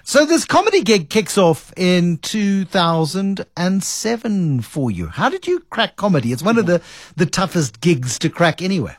So 0.08 0.24
this 0.24 0.46
comedy 0.46 0.80
gig 0.80 1.10
kicks 1.10 1.36
off 1.36 1.70
in 1.76 2.16
2007 2.16 4.62
for 4.62 4.90
you. 4.90 5.08
How 5.08 5.28
did 5.28 5.46
you 5.46 5.60
crack 5.68 5.96
comedy? 5.96 6.32
It's 6.32 6.42
one 6.42 6.56
of 6.56 6.64
the, 6.64 6.80
the 7.16 7.26
toughest 7.26 7.82
gigs 7.82 8.18
to 8.20 8.30
crack 8.30 8.62
anywhere. 8.62 8.96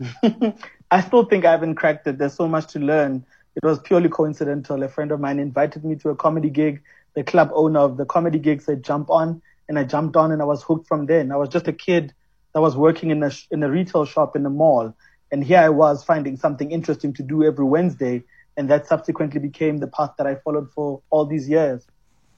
I 0.90 1.00
still 1.00 1.26
think 1.26 1.44
I 1.44 1.52
haven't 1.52 1.76
cracked 1.76 2.08
it. 2.08 2.18
There's 2.18 2.34
so 2.34 2.48
much 2.48 2.72
to 2.72 2.80
learn. 2.80 3.24
it 3.54 3.64
was 3.64 3.78
purely 3.78 4.08
coincidental. 4.08 4.82
A 4.82 4.88
friend 4.88 5.12
of 5.12 5.20
mine 5.20 5.38
invited 5.38 5.84
me 5.84 5.94
to 5.94 6.08
a 6.08 6.16
comedy 6.16 6.50
gig. 6.50 6.82
The 7.14 7.22
club 7.22 7.52
owner 7.54 7.78
of 7.78 7.98
the 7.98 8.04
comedy 8.04 8.40
gig 8.40 8.62
said, 8.62 8.82
jump 8.82 9.10
on. 9.10 9.40
And 9.68 9.78
I 9.78 9.84
jumped 9.84 10.16
on 10.16 10.32
and 10.32 10.42
I 10.42 10.44
was 10.44 10.64
hooked 10.64 10.88
from 10.88 11.06
then. 11.06 11.30
I 11.30 11.36
was 11.36 11.50
just 11.50 11.68
a 11.68 11.72
kid 11.72 12.12
that 12.52 12.60
was 12.60 12.74
working 12.74 13.10
in 13.10 13.22
a, 13.22 13.30
in 13.52 13.62
a 13.62 13.70
retail 13.70 14.06
shop 14.06 14.34
in 14.34 14.42
the 14.42 14.50
mall. 14.50 14.92
And 15.30 15.44
here 15.44 15.60
I 15.60 15.68
was 15.68 16.02
finding 16.02 16.36
something 16.36 16.72
interesting 16.72 17.12
to 17.12 17.22
do 17.22 17.44
every 17.44 17.64
Wednesday. 17.64 18.24
And 18.58 18.68
that 18.68 18.86
subsequently 18.86 19.40
became 19.40 19.78
the 19.78 19.86
path 19.86 20.10
that 20.18 20.26
I 20.26 20.34
followed 20.34 20.70
for 20.72 21.00
all 21.10 21.24
these 21.24 21.48
years. 21.48 21.86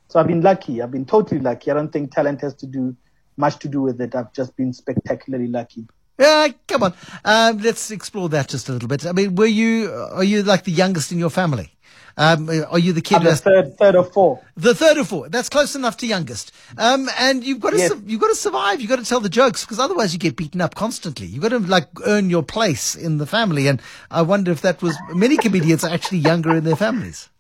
So 0.08 0.20
I've 0.20 0.26
been 0.26 0.42
lucky. 0.42 0.82
I've 0.82 0.90
been 0.90 1.06
totally 1.06 1.40
lucky. 1.40 1.70
I 1.70 1.74
don't 1.74 1.90
think 1.90 2.12
talent 2.12 2.42
has 2.42 2.54
to 2.56 2.66
do 2.66 2.94
much 3.38 3.58
to 3.60 3.68
do 3.68 3.80
with 3.80 4.00
it. 4.02 4.14
I've 4.14 4.32
just 4.34 4.54
been 4.54 4.72
spectacularly 4.72 5.48
lucky. 5.48 5.86
Yeah, 6.20 6.48
come 6.68 6.82
on. 6.82 6.94
Um, 7.24 7.58
let's 7.58 7.90
explore 7.90 8.28
that 8.28 8.48
just 8.48 8.68
a 8.68 8.72
little 8.72 8.88
bit. 8.88 9.06
I 9.06 9.12
mean, 9.12 9.34
were 9.36 9.46
you, 9.46 9.90
are 9.90 10.22
you 10.22 10.42
like 10.42 10.64
the 10.64 10.72
youngest 10.72 11.12
in 11.12 11.18
your 11.18 11.30
family? 11.30 11.72
Um, 12.18 12.50
are 12.68 12.78
you 12.78 12.92
the 12.92 13.00
kid? 13.00 13.18
I'm 13.18 13.24
the 13.24 13.36
third, 13.36 13.78
third 13.78 13.94
or 13.94 14.04
fourth. 14.04 14.40
The 14.54 14.74
third 14.74 14.98
or 14.98 15.04
four. 15.04 15.30
That's 15.30 15.48
close 15.48 15.74
enough 15.74 15.96
to 15.98 16.06
youngest. 16.06 16.52
Um, 16.76 17.08
and 17.18 17.42
you've 17.42 17.60
got 17.60 17.70
to, 17.70 17.78
yes. 17.78 17.92
su- 17.92 18.02
you've 18.04 18.20
got 18.20 18.28
to 18.28 18.34
survive. 18.34 18.82
You've 18.82 18.90
got 18.90 18.98
to 18.98 19.04
tell 19.04 19.20
the 19.20 19.30
jokes 19.30 19.64
because 19.64 19.78
otherwise 19.78 20.12
you 20.12 20.18
get 20.18 20.36
beaten 20.36 20.60
up 20.60 20.74
constantly. 20.74 21.26
You've 21.26 21.42
got 21.42 21.50
to 21.50 21.60
like 21.60 21.88
earn 22.04 22.28
your 22.28 22.42
place 22.42 22.94
in 22.94 23.16
the 23.16 23.26
family. 23.26 23.68
And 23.68 23.80
I 24.10 24.20
wonder 24.20 24.50
if 24.52 24.60
that 24.60 24.82
was 24.82 24.98
many 25.14 25.38
comedians 25.38 25.84
are 25.84 25.90
actually 25.90 26.18
younger 26.18 26.54
in 26.54 26.64
their 26.64 26.76
families. 26.76 27.30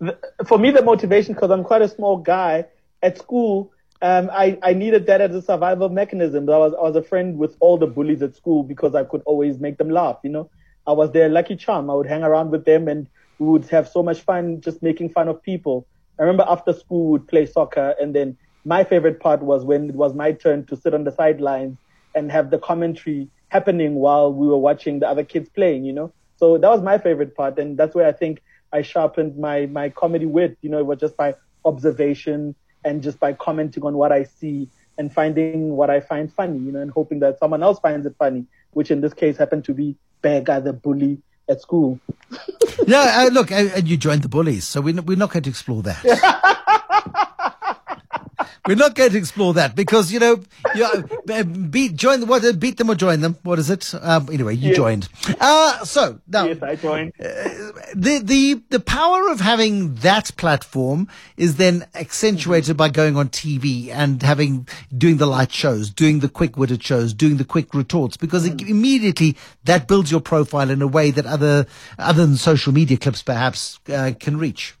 The, 0.00 0.18
for 0.46 0.58
me, 0.58 0.72
the 0.72 0.82
motivation, 0.82 1.34
because 1.34 1.50
I'm 1.50 1.62
quite 1.62 1.82
a 1.82 1.88
small 1.88 2.16
guy 2.16 2.64
at 3.02 3.18
school, 3.18 3.70
um, 4.02 4.30
I, 4.32 4.58
I 4.62 4.72
needed 4.72 5.06
that 5.06 5.20
as 5.20 5.34
a 5.34 5.42
survival 5.42 5.88
mechanism. 5.88 6.48
I 6.48 6.58
was, 6.58 6.74
I 6.74 6.82
was 6.82 6.96
a 6.96 7.02
friend 7.02 7.36
with 7.38 7.56
all 7.60 7.78
the 7.78 7.86
bullies 7.86 8.22
at 8.22 8.34
school 8.34 8.62
because 8.62 8.94
I 8.94 9.04
could 9.04 9.22
always 9.26 9.58
make 9.60 9.78
them 9.78 9.90
laugh, 9.90 10.18
you 10.24 10.30
know. 10.30 10.50
I 10.86 10.92
was 10.92 11.12
their 11.12 11.28
lucky 11.28 11.56
charm. 11.56 11.90
I 11.90 11.94
would 11.94 12.06
hang 12.06 12.22
around 12.22 12.50
with 12.50 12.64
them 12.64 12.88
and 12.88 13.08
we 13.38 13.48
would 13.48 13.66
have 13.70 13.88
so 13.88 14.02
much 14.02 14.20
fun 14.22 14.60
just 14.60 14.82
making 14.82 15.10
fun 15.10 15.28
of 15.28 15.42
people. 15.42 15.86
I 16.18 16.22
remember 16.22 16.44
after 16.48 16.72
school 16.72 17.06
we 17.06 17.12
would 17.12 17.28
play 17.28 17.46
soccer 17.46 17.94
and 18.00 18.14
then 18.14 18.36
my 18.64 18.84
favorite 18.84 19.20
part 19.20 19.42
was 19.42 19.64
when 19.64 19.88
it 19.90 19.94
was 19.94 20.14
my 20.14 20.32
turn 20.32 20.66
to 20.66 20.76
sit 20.76 20.94
on 20.94 21.04
the 21.04 21.12
sidelines 21.12 21.78
and 22.14 22.30
have 22.30 22.50
the 22.50 22.58
commentary 22.58 23.30
happening 23.48 23.94
while 23.94 24.32
we 24.32 24.46
were 24.46 24.58
watching 24.58 24.98
the 25.00 25.08
other 25.08 25.24
kids 25.24 25.48
playing, 25.50 25.84
you 25.84 25.92
know. 25.92 26.12
So 26.36 26.58
that 26.58 26.68
was 26.68 26.82
my 26.82 26.98
favorite 26.98 27.34
part 27.34 27.58
and 27.58 27.76
that's 27.78 27.94
where 27.94 28.06
I 28.06 28.12
think 28.12 28.40
I 28.72 28.82
sharpened 28.82 29.36
my, 29.36 29.66
my 29.66 29.90
comedy 29.90 30.26
wit. 30.26 30.56
You 30.62 30.70
know, 30.70 30.78
it 30.78 30.86
was 30.86 30.98
just 30.98 31.16
by 31.16 31.34
observation 31.64 32.54
and 32.84 33.02
just 33.02 33.20
by 33.20 33.32
commenting 33.32 33.84
on 33.84 33.94
what 33.96 34.12
I 34.12 34.24
see 34.24 34.68
and 34.98 35.12
finding 35.12 35.76
what 35.76 35.90
I 35.90 36.00
find 36.00 36.32
funny, 36.32 36.58
you 36.58 36.72
know, 36.72 36.80
and 36.80 36.90
hoping 36.90 37.20
that 37.20 37.38
someone 37.38 37.62
else 37.62 37.78
finds 37.80 38.06
it 38.06 38.14
funny, 38.18 38.44
which 38.72 38.90
in 38.90 39.00
this 39.00 39.14
case 39.14 39.36
happened 39.36 39.64
to 39.64 39.74
be 39.74 39.96
Bear 40.22 40.40
Guy 40.42 40.60
the 40.60 40.72
bully 40.72 41.18
at 41.48 41.60
school. 41.60 41.98
yeah, 42.86 43.24
uh, 43.26 43.30
look, 43.32 43.50
and 43.50 43.88
you 43.88 43.96
joined 43.96 44.22
the 44.22 44.28
bullies, 44.28 44.66
so 44.66 44.80
we're, 44.80 45.00
we're 45.02 45.16
not 45.16 45.30
going 45.30 45.42
to 45.42 45.50
explore 45.50 45.82
that. 45.82 46.56
We're 48.70 48.76
not 48.76 48.94
going 48.94 49.10
to 49.10 49.18
explore 49.18 49.52
that 49.54 49.74
because 49.74 50.12
you 50.12 50.20
know, 50.20 50.44
you 50.76 50.84
uh, 50.84 51.42
beat 51.42 51.96
join 51.96 52.24
what 52.28 52.44
uh, 52.44 52.52
beat 52.52 52.76
them 52.76 52.88
or 52.88 52.94
join 52.94 53.20
them. 53.20 53.36
What 53.42 53.58
is 53.58 53.68
it? 53.68 53.92
Um, 54.00 54.28
anyway, 54.32 54.54
you 54.54 54.68
yes. 54.68 54.76
joined. 54.76 55.08
Uh, 55.40 55.84
so 55.84 56.20
now, 56.28 56.44
yes, 56.44 56.62
I 56.62 56.76
joined. 56.76 57.12
Uh, 57.18 57.24
the 57.96 58.20
the 58.22 58.62
the 58.68 58.78
power 58.78 59.28
of 59.28 59.40
having 59.40 59.96
that 59.96 60.30
platform 60.36 61.08
is 61.36 61.56
then 61.56 61.84
accentuated 61.96 62.76
by 62.76 62.90
going 62.90 63.16
on 63.16 63.30
TV 63.30 63.88
and 63.88 64.22
having 64.22 64.68
doing 64.96 65.16
the 65.16 65.26
light 65.26 65.50
shows, 65.50 65.90
doing 65.90 66.20
the 66.20 66.28
quick 66.28 66.56
witted 66.56 66.80
shows, 66.80 67.12
doing 67.12 67.38
the 67.38 67.44
quick 67.44 67.74
retorts 67.74 68.16
because 68.16 68.48
mm. 68.48 68.68
immediately 68.68 69.36
that 69.64 69.88
builds 69.88 70.12
your 70.12 70.20
profile 70.20 70.70
in 70.70 70.80
a 70.80 70.86
way 70.86 71.10
that 71.10 71.26
other 71.26 71.66
other 71.98 72.24
than 72.24 72.36
social 72.36 72.72
media 72.72 72.96
clips 72.96 73.20
perhaps 73.20 73.80
uh, 73.92 74.12
can 74.20 74.38
reach. 74.38 74.76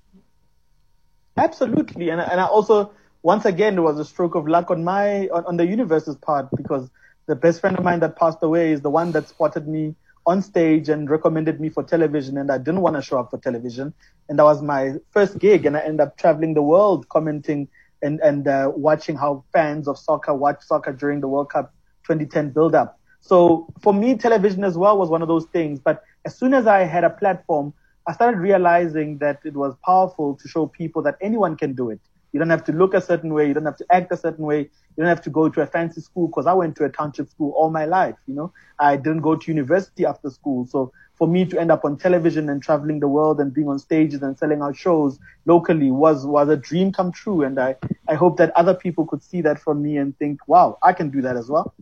Absolutely, 1.36 2.10
and 2.10 2.20
and 2.20 2.40
I 2.40 2.44
also 2.44 2.92
once 3.22 3.44
again, 3.44 3.76
it 3.76 3.82
was 3.82 3.98
a 3.98 4.04
stroke 4.04 4.34
of 4.34 4.48
luck 4.48 4.70
on 4.70 4.82
my 4.84 5.28
on, 5.28 5.44
on 5.46 5.56
the 5.56 5.66
universe's 5.66 6.16
part 6.16 6.48
because 6.56 6.88
the 7.26 7.36
best 7.36 7.60
friend 7.60 7.78
of 7.78 7.84
mine 7.84 8.00
that 8.00 8.16
passed 8.16 8.38
away 8.42 8.72
is 8.72 8.80
the 8.80 8.90
one 8.90 9.12
that 9.12 9.28
spotted 9.28 9.68
me 9.68 9.94
on 10.26 10.42
stage 10.42 10.88
and 10.88 11.08
recommended 11.08 11.60
me 11.60 11.68
for 11.68 11.82
television 11.82 12.38
and 12.38 12.50
I 12.50 12.58
didn't 12.58 12.80
want 12.80 12.96
to 12.96 13.02
show 13.02 13.18
up 13.18 13.30
for 13.30 13.38
television 13.38 13.92
and 14.28 14.38
that 14.38 14.44
was 14.44 14.62
my 14.62 14.94
first 15.10 15.38
gig 15.38 15.64
and 15.64 15.76
I 15.76 15.80
ended 15.80 16.00
up 16.00 16.16
traveling 16.18 16.54
the 16.54 16.62
world 16.62 17.08
commenting 17.08 17.68
and 18.02 18.20
and 18.20 18.48
uh, 18.48 18.72
watching 18.74 19.16
how 19.16 19.44
fans 19.52 19.86
of 19.86 19.98
soccer 19.98 20.34
watch 20.34 20.62
soccer 20.62 20.92
during 20.92 21.20
the 21.20 21.28
World 21.28 21.50
Cup 21.50 21.72
2010 22.04 22.50
build 22.50 22.74
up. 22.74 22.98
So 23.20 23.66
for 23.80 23.92
me 23.92 24.16
television 24.16 24.64
as 24.64 24.76
well 24.76 24.98
was 24.98 25.10
one 25.10 25.22
of 25.22 25.28
those 25.28 25.46
things 25.46 25.78
but 25.78 26.02
as 26.24 26.38
soon 26.38 26.54
as 26.54 26.66
I 26.66 26.80
had 26.80 27.04
a 27.04 27.10
platform 27.10 27.74
I 28.06 28.12
started 28.12 28.38
realizing 28.38 29.18
that 29.18 29.40
it 29.44 29.54
was 29.54 29.74
powerful 29.84 30.34
to 30.36 30.48
show 30.48 30.66
people 30.66 31.02
that 31.02 31.16
anyone 31.20 31.56
can 31.56 31.74
do 31.74 31.90
it. 31.90 32.00
You 32.32 32.38
don't 32.38 32.50
have 32.50 32.64
to 32.64 32.72
look 32.72 32.94
a 32.94 33.00
certain 33.00 33.34
way. 33.34 33.48
You 33.48 33.54
don't 33.54 33.66
have 33.66 33.76
to 33.78 33.86
act 33.90 34.12
a 34.12 34.16
certain 34.16 34.44
way. 34.44 34.58
You 34.60 34.96
don't 34.96 35.06
have 35.06 35.22
to 35.22 35.30
go 35.30 35.48
to 35.48 35.60
a 35.62 35.66
fancy 35.66 36.00
school 36.00 36.28
because 36.28 36.46
I 36.46 36.52
went 36.52 36.76
to 36.76 36.84
a 36.84 36.88
township 36.88 37.28
school 37.28 37.52
all 37.52 37.70
my 37.70 37.84
life. 37.84 38.16
You 38.26 38.34
know, 38.34 38.52
I 38.78 38.96
didn't 38.96 39.20
go 39.20 39.36
to 39.36 39.50
university 39.50 40.06
after 40.06 40.30
school. 40.30 40.66
So 40.66 40.92
for 41.14 41.28
me 41.28 41.44
to 41.46 41.60
end 41.60 41.70
up 41.70 41.84
on 41.84 41.96
television 41.96 42.48
and 42.48 42.62
traveling 42.62 43.00
the 43.00 43.08
world 43.08 43.40
and 43.40 43.52
being 43.52 43.68
on 43.68 43.78
stages 43.78 44.22
and 44.22 44.38
selling 44.38 44.62
out 44.62 44.76
shows 44.76 45.18
locally 45.44 45.90
was, 45.90 46.26
was 46.26 46.48
a 46.48 46.56
dream 46.56 46.92
come 46.92 47.12
true. 47.12 47.42
And 47.42 47.58
I, 47.58 47.76
I 48.08 48.14
hope 48.14 48.38
that 48.38 48.50
other 48.56 48.74
people 48.74 49.06
could 49.06 49.22
see 49.22 49.40
that 49.42 49.58
from 49.58 49.82
me 49.82 49.96
and 49.96 50.16
think, 50.18 50.40
wow, 50.46 50.78
I 50.82 50.92
can 50.92 51.10
do 51.10 51.20
that 51.22 51.36
as 51.36 51.48
well. 51.48 51.74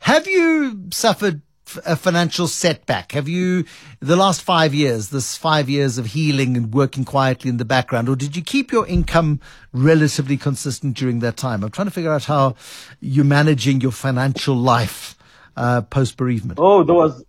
Have 0.00 0.26
you 0.26 0.88
suffered 0.90 1.42
a 1.84 1.96
financial 1.96 2.46
setback? 2.46 3.12
Have 3.12 3.28
you, 3.28 3.64
the 4.00 4.16
last 4.16 4.42
five 4.42 4.74
years, 4.74 5.10
this 5.10 5.36
five 5.36 5.68
years 5.68 5.98
of 5.98 6.06
healing 6.06 6.56
and 6.56 6.72
working 6.72 7.04
quietly 7.04 7.50
in 7.50 7.56
the 7.56 7.64
background, 7.64 8.08
or 8.08 8.16
did 8.16 8.36
you 8.36 8.42
keep 8.42 8.72
your 8.72 8.86
income 8.86 9.40
relatively 9.72 10.36
consistent 10.36 10.96
during 10.96 11.20
that 11.20 11.36
time? 11.36 11.62
I'm 11.62 11.70
trying 11.70 11.88
to 11.88 11.92
figure 11.92 12.12
out 12.12 12.24
how 12.24 12.54
you're 13.00 13.24
managing 13.24 13.80
your 13.80 13.92
financial 13.92 14.54
life 14.54 15.16
uh, 15.56 15.82
post 15.82 16.16
bereavement. 16.16 16.58
Oh, 16.60 16.82
there 16.82 16.94
was. 16.94 17.24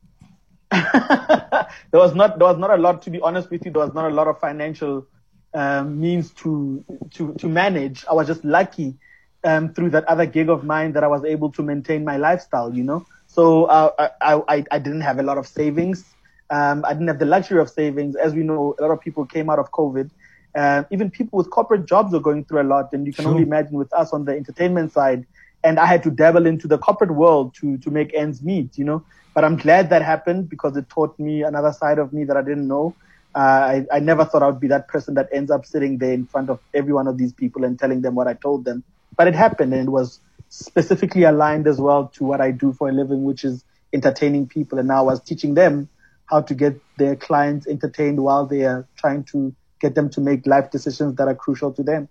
there 0.71 1.99
was 1.99 2.15
not 2.15 2.39
there 2.39 2.47
was 2.47 2.57
not 2.57 2.71
a 2.71 2.77
lot 2.77 3.01
to 3.01 3.09
be 3.09 3.19
honest 3.19 3.51
with 3.51 3.65
you 3.65 3.71
there 3.71 3.81
was 3.81 3.93
not 3.93 4.09
a 4.09 4.13
lot 4.13 4.29
of 4.29 4.39
financial 4.39 5.05
um, 5.53 5.99
means 5.99 6.31
to 6.31 6.81
to 7.09 7.33
to 7.33 7.47
manage 7.47 8.05
I 8.09 8.13
was 8.13 8.25
just 8.25 8.45
lucky 8.45 8.95
um, 9.43 9.73
through 9.73 9.89
that 9.89 10.05
other 10.05 10.25
gig 10.25 10.47
of 10.47 10.63
mine 10.63 10.93
that 10.93 11.03
I 11.03 11.07
was 11.07 11.25
able 11.25 11.51
to 11.51 11.61
maintain 11.61 12.05
my 12.05 12.15
lifestyle 12.15 12.73
you 12.73 12.83
know 12.83 13.05
so 13.33 13.65
uh, 13.65 14.09
I, 14.21 14.41
I, 14.49 14.65
I 14.71 14.79
didn't 14.79 15.01
have 15.01 15.17
a 15.17 15.23
lot 15.23 15.37
of 15.37 15.47
savings. 15.47 16.03
Um, 16.49 16.83
I 16.83 16.91
didn't 16.91 17.07
have 17.07 17.19
the 17.19 17.25
luxury 17.25 17.61
of 17.61 17.69
savings. 17.69 18.17
As 18.17 18.33
we 18.33 18.43
know, 18.43 18.75
a 18.77 18.81
lot 18.81 18.91
of 18.91 18.99
people 18.99 19.25
came 19.25 19.49
out 19.49 19.57
of 19.57 19.71
COVID. 19.71 20.09
Uh, 20.53 20.83
even 20.91 21.09
people 21.09 21.37
with 21.37 21.49
corporate 21.49 21.85
jobs 21.85 22.13
are 22.13 22.19
going 22.19 22.43
through 22.43 22.61
a 22.61 22.67
lot. 22.67 22.91
And 22.91 23.07
you 23.07 23.13
can 23.13 23.23
sure. 23.23 23.31
only 23.31 23.43
imagine 23.43 23.77
with 23.77 23.91
us 23.93 24.11
on 24.11 24.25
the 24.25 24.33
entertainment 24.33 24.91
side. 24.91 25.25
And 25.63 25.79
I 25.79 25.85
had 25.85 26.03
to 26.03 26.11
dabble 26.11 26.45
into 26.45 26.67
the 26.67 26.77
corporate 26.77 27.11
world 27.11 27.55
to, 27.61 27.77
to 27.77 27.89
make 27.89 28.13
ends 28.13 28.41
meet, 28.41 28.77
you 28.77 28.83
know. 28.83 29.01
But 29.33 29.45
I'm 29.45 29.55
glad 29.55 29.89
that 29.91 30.01
happened 30.01 30.49
because 30.49 30.75
it 30.75 30.89
taught 30.89 31.17
me 31.17 31.43
another 31.43 31.71
side 31.71 31.99
of 31.99 32.11
me 32.11 32.25
that 32.25 32.35
I 32.35 32.41
didn't 32.41 32.67
know. 32.67 32.93
Uh, 33.33 33.39
I, 33.39 33.85
I 33.93 33.99
never 34.01 34.25
thought 34.25 34.43
I 34.43 34.47
would 34.47 34.59
be 34.59 34.67
that 34.67 34.89
person 34.89 35.13
that 35.13 35.29
ends 35.31 35.51
up 35.51 35.65
sitting 35.65 35.99
there 35.99 36.11
in 36.11 36.25
front 36.25 36.49
of 36.49 36.59
every 36.73 36.91
one 36.91 37.07
of 37.07 37.17
these 37.17 37.31
people 37.31 37.63
and 37.63 37.79
telling 37.79 38.01
them 38.01 38.13
what 38.13 38.27
I 38.27 38.33
told 38.33 38.65
them. 38.65 38.83
But 39.15 39.29
it 39.29 39.35
happened 39.35 39.73
and 39.73 39.87
it 39.87 39.91
was 39.91 40.19
specifically 40.51 41.23
aligned 41.23 41.65
as 41.65 41.79
well 41.79 42.07
to 42.09 42.23
what 42.25 42.41
I 42.41 42.51
do 42.51 42.73
for 42.73 42.89
a 42.89 42.91
living, 42.91 43.23
which 43.23 43.43
is 43.43 43.63
entertaining 43.93 44.47
people. 44.47 44.77
And 44.77 44.87
now 44.87 44.99
I 44.99 45.01
was 45.13 45.21
teaching 45.21 45.53
them 45.55 45.89
how 46.25 46.41
to 46.41 46.53
get 46.53 46.79
their 46.97 47.15
clients 47.15 47.67
entertained 47.67 48.21
while 48.21 48.45
they 48.45 48.65
are 48.65 48.87
trying 48.97 49.23
to 49.25 49.55
get 49.81 49.95
them 49.95 50.09
to 50.11 50.21
make 50.21 50.45
life 50.45 50.71
decisions 50.71 51.15
that 51.15 51.27
are 51.27 51.35
crucial 51.35 51.73
to 51.73 51.83
them. 51.83 52.07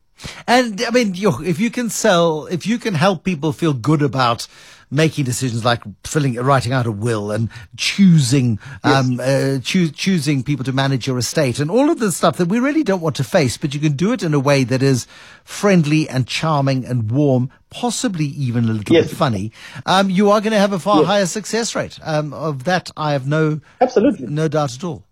And 0.46 0.82
I 0.82 0.90
mean, 0.90 1.14
if 1.16 1.58
you 1.58 1.70
can 1.70 1.88
sell, 1.88 2.46
if 2.46 2.66
you 2.66 2.78
can 2.78 2.94
help 2.94 3.24
people 3.24 3.52
feel 3.52 3.72
good 3.72 4.02
about 4.02 4.46
making 4.90 5.24
decisions 5.24 5.64
like 5.64 5.82
filling, 6.04 6.34
writing 6.34 6.72
out 6.72 6.86
a 6.86 6.90
will 6.90 7.30
and 7.30 7.48
choosing, 7.76 8.58
yes. 8.84 8.94
um, 8.94 9.20
uh, 9.20 9.58
choo- 9.60 9.90
choosing 9.90 10.42
people 10.42 10.64
to 10.64 10.72
manage 10.72 11.06
your 11.06 11.16
estate 11.16 11.60
and 11.60 11.70
all 11.70 11.90
of 11.90 12.00
the 12.00 12.10
stuff 12.10 12.36
that 12.38 12.48
we 12.48 12.58
really 12.58 12.82
don't 12.82 13.00
want 13.00 13.16
to 13.16 13.24
face, 13.24 13.56
but 13.56 13.72
you 13.72 13.80
can 13.80 13.92
do 13.92 14.12
it 14.12 14.22
in 14.22 14.34
a 14.34 14.40
way 14.40 14.64
that 14.64 14.82
is 14.82 15.06
friendly 15.44 16.08
and 16.08 16.26
charming 16.26 16.84
and 16.84 17.10
warm, 17.10 17.50
possibly 17.70 18.26
even 18.26 18.64
a 18.64 18.72
little 18.72 18.94
yes. 18.94 19.08
bit 19.08 19.16
funny. 19.16 19.52
Um, 19.86 20.10
you 20.10 20.30
are 20.30 20.40
going 20.40 20.52
to 20.52 20.58
have 20.58 20.72
a 20.72 20.80
far 20.80 20.98
yes. 20.98 21.06
higher 21.06 21.26
success 21.26 21.74
rate. 21.76 21.98
Um, 22.02 22.32
of 22.32 22.64
that, 22.64 22.90
I 22.96 23.12
have 23.12 23.28
no, 23.28 23.60
absolutely 23.80 24.26
no 24.26 24.48
doubt 24.48 24.74
at 24.74 24.82
all. 24.82 25.04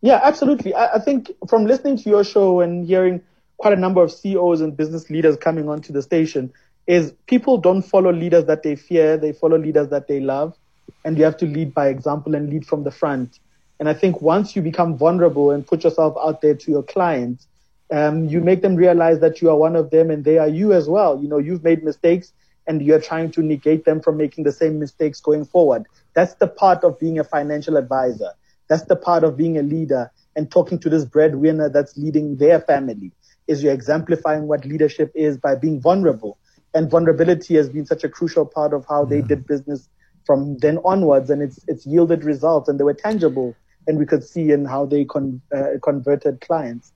Yeah, 0.00 0.20
absolutely. 0.22 0.74
I, 0.74 0.94
I 0.94 0.98
think 0.98 1.30
from 1.48 1.66
listening 1.66 1.96
to 1.98 2.10
your 2.10 2.24
show 2.24 2.60
and 2.60 2.86
hearing 2.86 3.20
quite 3.56 3.72
a 3.72 3.80
number 3.80 4.02
of 4.02 4.12
CEOs 4.12 4.60
and 4.60 4.76
business 4.76 5.10
leaders 5.10 5.36
coming 5.36 5.68
onto 5.68 5.92
the 5.92 6.02
station, 6.02 6.52
is 6.86 7.12
people 7.26 7.58
don't 7.58 7.82
follow 7.82 8.12
leaders 8.12 8.46
that 8.46 8.62
they 8.62 8.74
fear, 8.74 9.16
they 9.16 9.32
follow 9.32 9.58
leaders 9.58 9.88
that 9.88 10.08
they 10.08 10.20
love. 10.20 10.56
And 11.04 11.18
you 11.18 11.24
have 11.24 11.36
to 11.38 11.46
lead 11.46 11.74
by 11.74 11.88
example 11.88 12.34
and 12.34 12.48
lead 12.48 12.66
from 12.66 12.82
the 12.82 12.90
front. 12.90 13.40
And 13.78 13.88
I 13.88 13.94
think 13.94 14.22
once 14.22 14.56
you 14.56 14.62
become 14.62 14.96
vulnerable 14.96 15.50
and 15.50 15.66
put 15.66 15.84
yourself 15.84 16.16
out 16.20 16.40
there 16.40 16.54
to 16.54 16.70
your 16.70 16.82
clients, 16.82 17.46
um, 17.90 18.24
you 18.24 18.40
make 18.40 18.62
them 18.62 18.74
realize 18.74 19.20
that 19.20 19.40
you 19.40 19.50
are 19.50 19.56
one 19.56 19.76
of 19.76 19.90
them 19.90 20.10
and 20.10 20.24
they 20.24 20.38
are 20.38 20.48
you 20.48 20.72
as 20.72 20.88
well. 20.88 21.20
You 21.20 21.28
know, 21.28 21.38
you've 21.38 21.62
made 21.62 21.84
mistakes 21.84 22.32
and 22.66 22.82
you're 22.82 23.00
trying 23.00 23.30
to 23.32 23.42
negate 23.42 23.84
them 23.84 24.00
from 24.00 24.16
making 24.16 24.44
the 24.44 24.52
same 24.52 24.78
mistakes 24.78 25.20
going 25.20 25.44
forward. 25.44 25.84
That's 26.14 26.34
the 26.34 26.48
part 26.48 26.84
of 26.84 26.98
being 26.98 27.18
a 27.18 27.24
financial 27.24 27.76
advisor. 27.76 28.32
That's 28.68 28.84
the 28.84 28.96
part 28.96 29.24
of 29.24 29.36
being 29.36 29.58
a 29.58 29.62
leader 29.62 30.10
and 30.36 30.50
talking 30.50 30.78
to 30.80 30.90
this 30.90 31.04
breadwinner 31.04 31.68
that's 31.68 31.96
leading 31.96 32.36
their 32.36 32.60
family. 32.60 33.12
Is 33.46 33.62
you're 33.62 33.72
exemplifying 33.72 34.46
what 34.46 34.64
leadership 34.66 35.10
is 35.14 35.38
by 35.38 35.54
being 35.54 35.80
vulnerable. 35.80 36.38
And 36.74 36.90
vulnerability 36.90 37.54
has 37.54 37.70
been 37.70 37.86
such 37.86 38.04
a 38.04 38.08
crucial 38.08 38.44
part 38.44 38.74
of 38.74 38.84
how 38.86 39.06
they 39.06 39.22
did 39.22 39.46
business 39.46 39.88
from 40.26 40.58
then 40.58 40.78
onwards, 40.84 41.30
and 41.30 41.40
it's 41.40 41.58
it's 41.66 41.86
yielded 41.86 42.22
results, 42.22 42.68
and 42.68 42.78
they 42.78 42.84
were 42.84 42.92
tangible, 42.92 43.56
and 43.86 43.98
we 43.98 44.04
could 44.04 44.22
see 44.22 44.52
in 44.52 44.66
how 44.66 44.84
they 44.84 45.06
con- 45.06 45.40
uh, 45.56 45.78
converted 45.82 46.42
clients. 46.42 46.92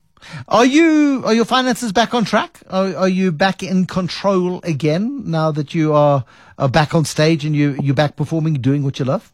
Are 0.47 0.65
you 0.65 1.23
are 1.25 1.33
your 1.33 1.45
finances 1.45 1.91
back 1.91 2.13
on 2.13 2.25
track? 2.25 2.61
Are, 2.69 2.95
are 2.95 3.09
you 3.09 3.31
back 3.31 3.63
in 3.63 3.85
control 3.87 4.61
again 4.63 5.23
now 5.25 5.51
that 5.51 5.73
you 5.73 5.93
are, 5.93 6.23
are 6.59 6.69
back 6.69 6.93
on 6.93 7.05
stage 7.05 7.43
and 7.43 7.55
you 7.55 7.75
you're 7.81 7.95
back 7.95 8.15
performing, 8.15 8.53
doing 8.61 8.83
what 8.83 8.99
you 8.99 9.05
love? 9.05 9.32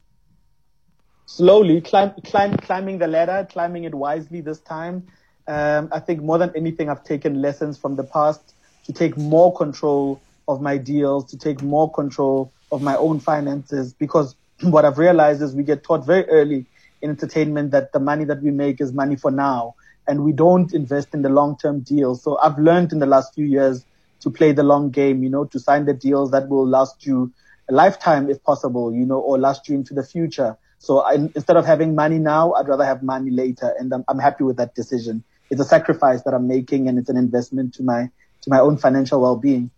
Slowly, 1.31 1.79
climb, 1.79 2.11
climb, 2.25 2.57
climbing 2.57 2.97
the 2.97 3.05
ladder, 3.05 3.47
climbing 3.51 3.83
it 3.83 3.93
wisely 3.93 4.41
this 4.41 4.59
time. 4.61 5.05
Um, 5.47 5.87
I 5.91 5.99
think 5.99 6.23
more 6.23 6.39
than 6.39 6.51
anything, 6.55 6.89
I've 6.89 7.03
taken 7.03 7.39
lessons 7.39 7.77
from 7.77 7.95
the 7.95 8.03
past 8.03 8.55
to 8.85 8.93
take 8.93 9.15
more 9.15 9.55
control 9.55 10.19
of 10.47 10.59
my 10.59 10.77
deals, 10.77 11.29
to 11.29 11.37
take 11.37 11.61
more 11.61 11.89
control 11.91 12.51
of 12.71 12.81
my 12.81 12.95
own 12.97 13.19
finances, 13.19 13.93
because 13.93 14.35
what 14.61 14.85
I've 14.85 14.97
realized 14.97 15.43
is 15.43 15.53
we 15.53 15.61
get 15.61 15.83
taught 15.83 16.03
very 16.03 16.27
early 16.29 16.65
in 17.03 17.11
entertainment 17.11 17.69
that 17.71 17.93
the 17.93 17.99
money 17.99 18.25
that 18.25 18.41
we 18.41 18.49
make 18.49 18.81
is 18.81 18.91
money 18.91 19.15
for 19.15 19.29
now 19.29 19.75
and 20.07 20.25
we 20.25 20.31
don't 20.31 20.73
invest 20.73 21.13
in 21.13 21.21
the 21.21 21.29
long-term 21.29 21.81
deals. 21.81 22.23
So 22.23 22.39
I've 22.39 22.57
learned 22.57 22.91
in 22.91 22.97
the 22.97 23.05
last 23.05 23.35
few 23.35 23.45
years 23.45 23.85
to 24.21 24.31
play 24.31 24.51
the 24.51 24.63
long 24.63 24.89
game, 24.89 25.21
you 25.21 25.29
know, 25.29 25.45
to 25.45 25.59
sign 25.59 25.85
the 25.85 25.93
deals 25.93 26.31
that 26.31 26.49
will 26.49 26.67
last 26.67 27.05
you 27.05 27.31
a 27.69 27.73
lifetime 27.73 28.31
if 28.31 28.43
possible, 28.43 28.91
you 28.91 29.05
know, 29.05 29.19
or 29.19 29.37
last 29.37 29.69
you 29.69 29.75
into 29.75 29.93
the 29.93 30.03
future. 30.03 30.57
So 30.79 30.99
I, 30.99 31.13
instead 31.13 31.57
of 31.57 31.65
having 31.65 31.93
money 31.93 32.17
now, 32.17 32.53
I'd 32.53 32.67
rather 32.67 32.85
have 32.85 33.03
money 33.03 33.29
later. 33.29 33.73
And 33.77 33.93
I'm, 33.93 34.03
I'm 34.07 34.19
happy 34.19 34.43
with 34.43 34.57
that 34.57 34.73
decision. 34.75 35.23
It's 35.49 35.61
a 35.61 35.65
sacrifice 35.65 36.23
that 36.23 36.33
I'm 36.33 36.47
making 36.47 36.87
and 36.87 36.97
it's 36.97 37.09
an 37.09 37.17
investment 37.17 37.73
to 37.75 37.83
my, 37.83 38.09
to 38.41 38.49
my 38.49 38.59
own 38.59 38.77
financial 38.77 39.21
well-being. 39.21 39.71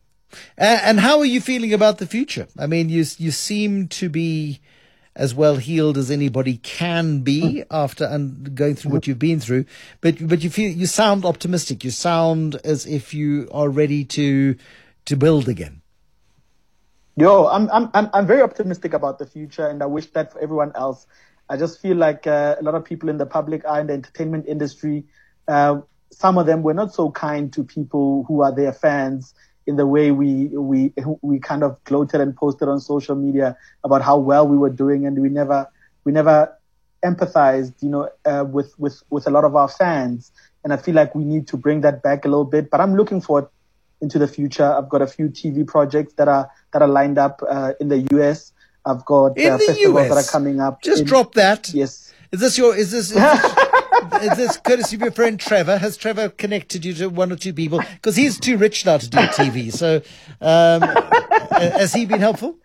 And 0.58 1.00
how 1.00 1.20
are 1.20 1.26
you 1.26 1.42
feeling 1.42 1.74
about 1.74 1.98
the 1.98 2.08
future? 2.08 2.48
I 2.58 2.66
mean, 2.68 2.88
you, 2.90 3.04
you 3.18 3.32
seem 3.32 3.90
to 3.90 4.08
be, 4.08 4.62
as 5.16 5.36
well 5.36 5.58
healed 5.58 5.98
as 5.98 6.10
anybody 6.10 6.58
can 6.58 7.20
be 7.20 7.64
after 7.70 8.06
and 8.06 8.56
going 8.56 8.76
through 8.76 8.92
what 8.92 9.08
you've 9.08 9.20
been 9.20 9.40
through. 9.40 9.66
But 10.00 10.26
but 10.26 10.44
you 10.44 10.50
feel 10.50 10.72
you 10.72 10.86
sound 10.86 11.26
optimistic. 11.26 11.84
You 11.84 11.92
sound 11.92 12.56
as 12.64 12.86
if 12.86 13.14
you 13.14 13.50
are 13.52 13.70
ready 13.70 14.06
to 14.06 14.56
to 15.06 15.18
build 15.18 15.50
again. 15.50 15.81
Yo, 17.18 17.48
I'm 17.48 17.70
I'm 17.72 17.90
I'm 18.14 18.26
very 18.26 18.42
optimistic 18.42 18.94
about 18.94 19.20
the 19.20 19.26
future, 19.26 19.68
and 19.68 19.84
I 19.84 19.86
wish 19.86 20.08
that 20.12 20.32
for 20.32 20.40
everyone 20.40 20.72
else. 20.76 21.06
I 21.50 21.58
just 21.58 21.82
feel 21.82 21.98
like 21.98 22.26
uh, 22.26 22.56
a 22.58 22.64
lot 22.64 22.76
of 22.76 22.86
people 22.86 23.10
in 23.10 23.18
the 23.18 23.26
public 23.26 23.66
eye 23.66 23.82
in 23.82 23.88
the 23.88 23.94
entertainment 23.94 24.46
industry, 24.48 25.04
uh, 25.48 25.82
some 26.12 26.38
of 26.38 26.46
them 26.46 26.64
were 26.64 26.74
not 26.74 26.94
so 26.94 27.12
kind 27.12 27.52
to 27.54 27.66
people 27.66 28.24
who 28.28 28.42
are 28.42 28.56
their 28.56 28.72
fans 28.72 29.34
in 29.68 29.76
the 29.76 29.86
way 29.86 30.12
we 30.12 30.48
we 30.48 30.94
we 31.22 31.40
kind 31.40 31.64
of 31.64 31.84
gloated 31.84 32.22
and 32.22 32.36
posted 32.36 32.70
on 32.70 32.80
social 32.80 33.16
media 33.16 33.58
about 33.84 34.02
how 34.02 34.18
well 34.18 34.48
we 34.48 34.58
were 34.58 34.70
doing, 34.70 35.06
and 35.06 35.22
we 35.22 35.28
never 35.28 35.68
we 36.06 36.14
never 36.14 36.58
empathized, 37.04 37.74
you 37.82 37.90
know, 37.90 38.10
uh, 38.24 38.46
with 38.50 38.74
with 38.80 39.04
with 39.10 39.28
a 39.28 39.32
lot 39.32 39.44
of 39.44 39.56
our 39.56 39.68
fans. 39.68 40.32
And 40.64 40.72
I 40.72 40.78
feel 40.78 40.96
like 40.96 41.14
we 41.14 41.26
need 41.26 41.48
to 41.50 41.58
bring 41.58 41.82
that 41.82 42.04
back 42.04 42.24
a 42.24 42.30
little 42.30 42.46
bit. 42.46 42.70
But 42.70 42.80
I'm 42.80 42.96
looking 42.96 43.20
forward 43.20 43.50
into 44.02 44.20
the 44.20 44.28
future. 44.28 44.66
I've 44.66 44.90
got 44.90 45.02
a 45.02 45.08
few 45.08 45.30
TV 45.30 45.66
projects 45.66 46.14
that 46.14 46.28
are 46.28 46.50
that 46.74 46.82
are 46.82 46.88
lined 46.88 47.18
up 47.18 47.42
uh, 47.48 47.74
in 47.80 47.88
the 47.90 48.08
US. 48.14 48.54
I've 48.86 49.06
got 49.06 49.40
uh, 49.40 49.58
festivals 49.58 49.96
US. 49.96 50.10
that 50.10 50.18
are 50.18 50.32
coming 50.32 50.60
up. 50.60 50.82
Just 50.82 51.02
in, 51.02 51.08
drop 51.08 51.34
that. 51.36 51.74
Yes. 51.74 52.14
Is 52.32 52.40
this 52.40 52.58
your? 52.58 52.76
Is 52.76 52.92
this? 52.92 53.12
Is 53.16 53.18
this 53.18 53.72
is 54.22 54.38
this 54.38 54.58
courtesy 54.58 54.96
of 54.96 55.02
your 55.02 55.12
friend 55.12 55.40
Trevor? 55.40 55.78
Has 55.78 55.98
Trevor 55.98 56.30
connected 56.30 56.84
you 56.86 56.94
to 56.96 57.10
one 57.10 57.32
or 57.32 57.36
two 57.36 57.54
people? 57.54 57.80
Because 57.80 58.16
he's 58.16 58.40
too 58.40 58.58
rich 58.58 58.86
now 58.86 58.98
to 58.98 59.10
do 59.10 59.18
TV. 59.18 59.72
So, 59.72 60.02
um, 60.42 60.82
has 61.52 61.94
he 61.94 62.06
been 62.06 62.20
helpful? 62.20 62.58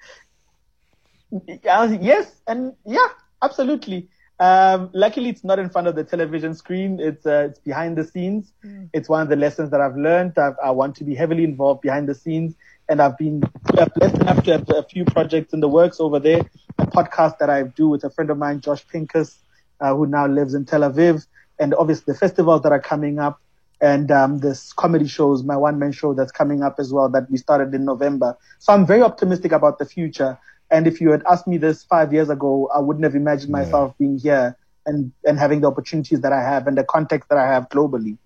Uh, 1.32 1.96
yes, 2.00 2.40
and 2.46 2.74
yeah, 2.84 3.08
absolutely. 3.42 4.08
Um, 4.38 4.90
luckily, 4.92 5.30
it's 5.30 5.44
not 5.44 5.58
in 5.58 5.70
front 5.70 5.86
of 5.86 5.94
the 5.94 6.04
television 6.04 6.54
screen. 6.54 7.00
It's 7.00 7.24
uh, 7.24 7.48
it's 7.50 7.58
behind 7.58 7.96
the 7.96 8.04
scenes. 8.04 8.52
Mm. 8.64 8.90
It's 8.92 9.08
one 9.08 9.22
of 9.22 9.28
the 9.28 9.36
lessons 9.36 9.70
that 9.70 9.80
I've 9.80 9.96
learned. 9.96 10.38
I've, 10.38 10.56
i 10.62 10.70
want 10.70 10.94
to 10.96 11.04
be 11.04 11.14
heavily 11.14 11.44
involved 11.44 11.80
behind 11.80 12.08
the 12.08 12.14
scenes, 12.14 12.54
and 12.88 13.00
I've 13.00 13.16
been 13.16 13.40
blessed 13.72 14.18
enough 14.18 14.44
to 14.44 14.52
have 14.52 14.68
a 14.70 14.82
few 14.82 15.04
projects 15.06 15.54
in 15.54 15.60
the 15.60 15.68
works 15.68 16.00
over 16.00 16.18
there. 16.18 16.42
A 16.78 16.86
podcast 16.86 17.38
that 17.38 17.48
I 17.48 17.62
do 17.62 17.88
with 17.88 18.04
a 18.04 18.10
friend 18.10 18.30
of 18.30 18.36
mine, 18.36 18.60
Josh 18.60 18.86
Pincus, 18.86 19.38
uh, 19.80 19.94
who 19.94 20.06
now 20.06 20.26
lives 20.26 20.52
in 20.52 20.66
Tel 20.66 20.82
Aviv, 20.82 21.26
and 21.58 21.74
obviously 21.74 22.12
the 22.12 22.18
festivals 22.18 22.60
that 22.62 22.72
are 22.72 22.80
coming 22.80 23.18
up, 23.18 23.40
and 23.86 24.10
um, 24.10 24.38
this 24.40 24.72
comedy 24.72 25.06
shows, 25.06 25.44
my 25.44 25.56
one 25.56 25.78
man 25.78 25.92
show 25.92 26.12
that's 26.12 26.32
coming 26.32 26.60
up 26.64 26.80
as 26.80 26.92
well 26.92 27.08
that 27.10 27.30
we 27.30 27.36
started 27.36 27.72
in 27.72 27.84
November. 27.84 28.36
So 28.58 28.72
I'm 28.72 28.84
very 28.84 29.00
optimistic 29.00 29.52
about 29.52 29.78
the 29.78 29.86
future. 29.86 30.36
And 30.72 30.88
if 30.88 31.00
you 31.00 31.10
had 31.12 31.22
asked 31.30 31.46
me 31.46 31.56
this 31.56 31.84
five 31.84 32.12
years 32.12 32.28
ago, 32.28 32.68
I 32.74 32.80
wouldn't 32.80 33.04
have 33.04 33.14
imagined 33.14 33.52
myself 33.52 33.90
yeah. 33.92 33.94
being 34.00 34.18
here 34.18 34.56
and, 34.86 35.12
and 35.24 35.38
having 35.38 35.60
the 35.60 35.68
opportunities 35.68 36.20
that 36.22 36.32
I 36.32 36.42
have 36.42 36.66
and 36.66 36.76
the 36.76 36.82
context 36.82 37.28
that 37.28 37.38
I 37.38 37.46
have 37.46 37.68
globally. 37.68 38.18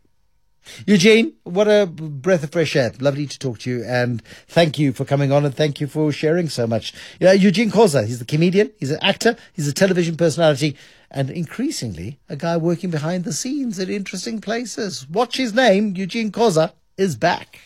Eugene, 0.87 1.35
what 1.45 1.69
a 1.69 1.87
breath 1.87 2.45
of 2.45 2.53
fresh 2.53 2.77
air. 2.77 2.93
Lovely 3.01 3.27
to 3.27 3.39
talk 3.39 3.59
to 3.61 3.71
you 3.71 3.85
and 3.85 4.23
thank 4.47 4.79
you 4.79 4.93
for 4.93 5.05
coming 5.05 5.33
on 5.33 5.45
and 5.45 5.55
thank 5.55 5.81
you 5.81 5.87
for 5.87 6.13
sharing 6.13 6.49
so 6.49 6.67
much. 6.67 6.93
Yeah, 7.19 7.33
Eugene 7.33 7.71
Khoza, 7.71 8.07
he's 8.07 8.19
the 8.19 8.25
comedian, 8.25 8.71
he's 8.79 8.91
an 8.91 8.99
actor, 9.03 9.37
he's 9.53 9.69
a 9.69 9.73
television 9.73 10.17
personality 10.17 10.77
and 11.11 11.31
increasingly 11.31 12.19
a 12.29 12.37
guy 12.37 12.57
working 12.57 12.91
behind 12.91 13.25
the 13.25 13.33
scenes 13.33 13.79
at 13.79 13.91
interesting 13.91 14.41
places. 14.41 15.09
Watch 15.09 15.37
his 15.37 15.53
name, 15.53 15.95
Eugene 15.97 16.31
Khoza 16.31 16.73
is 16.97 17.17
back. 17.17 17.61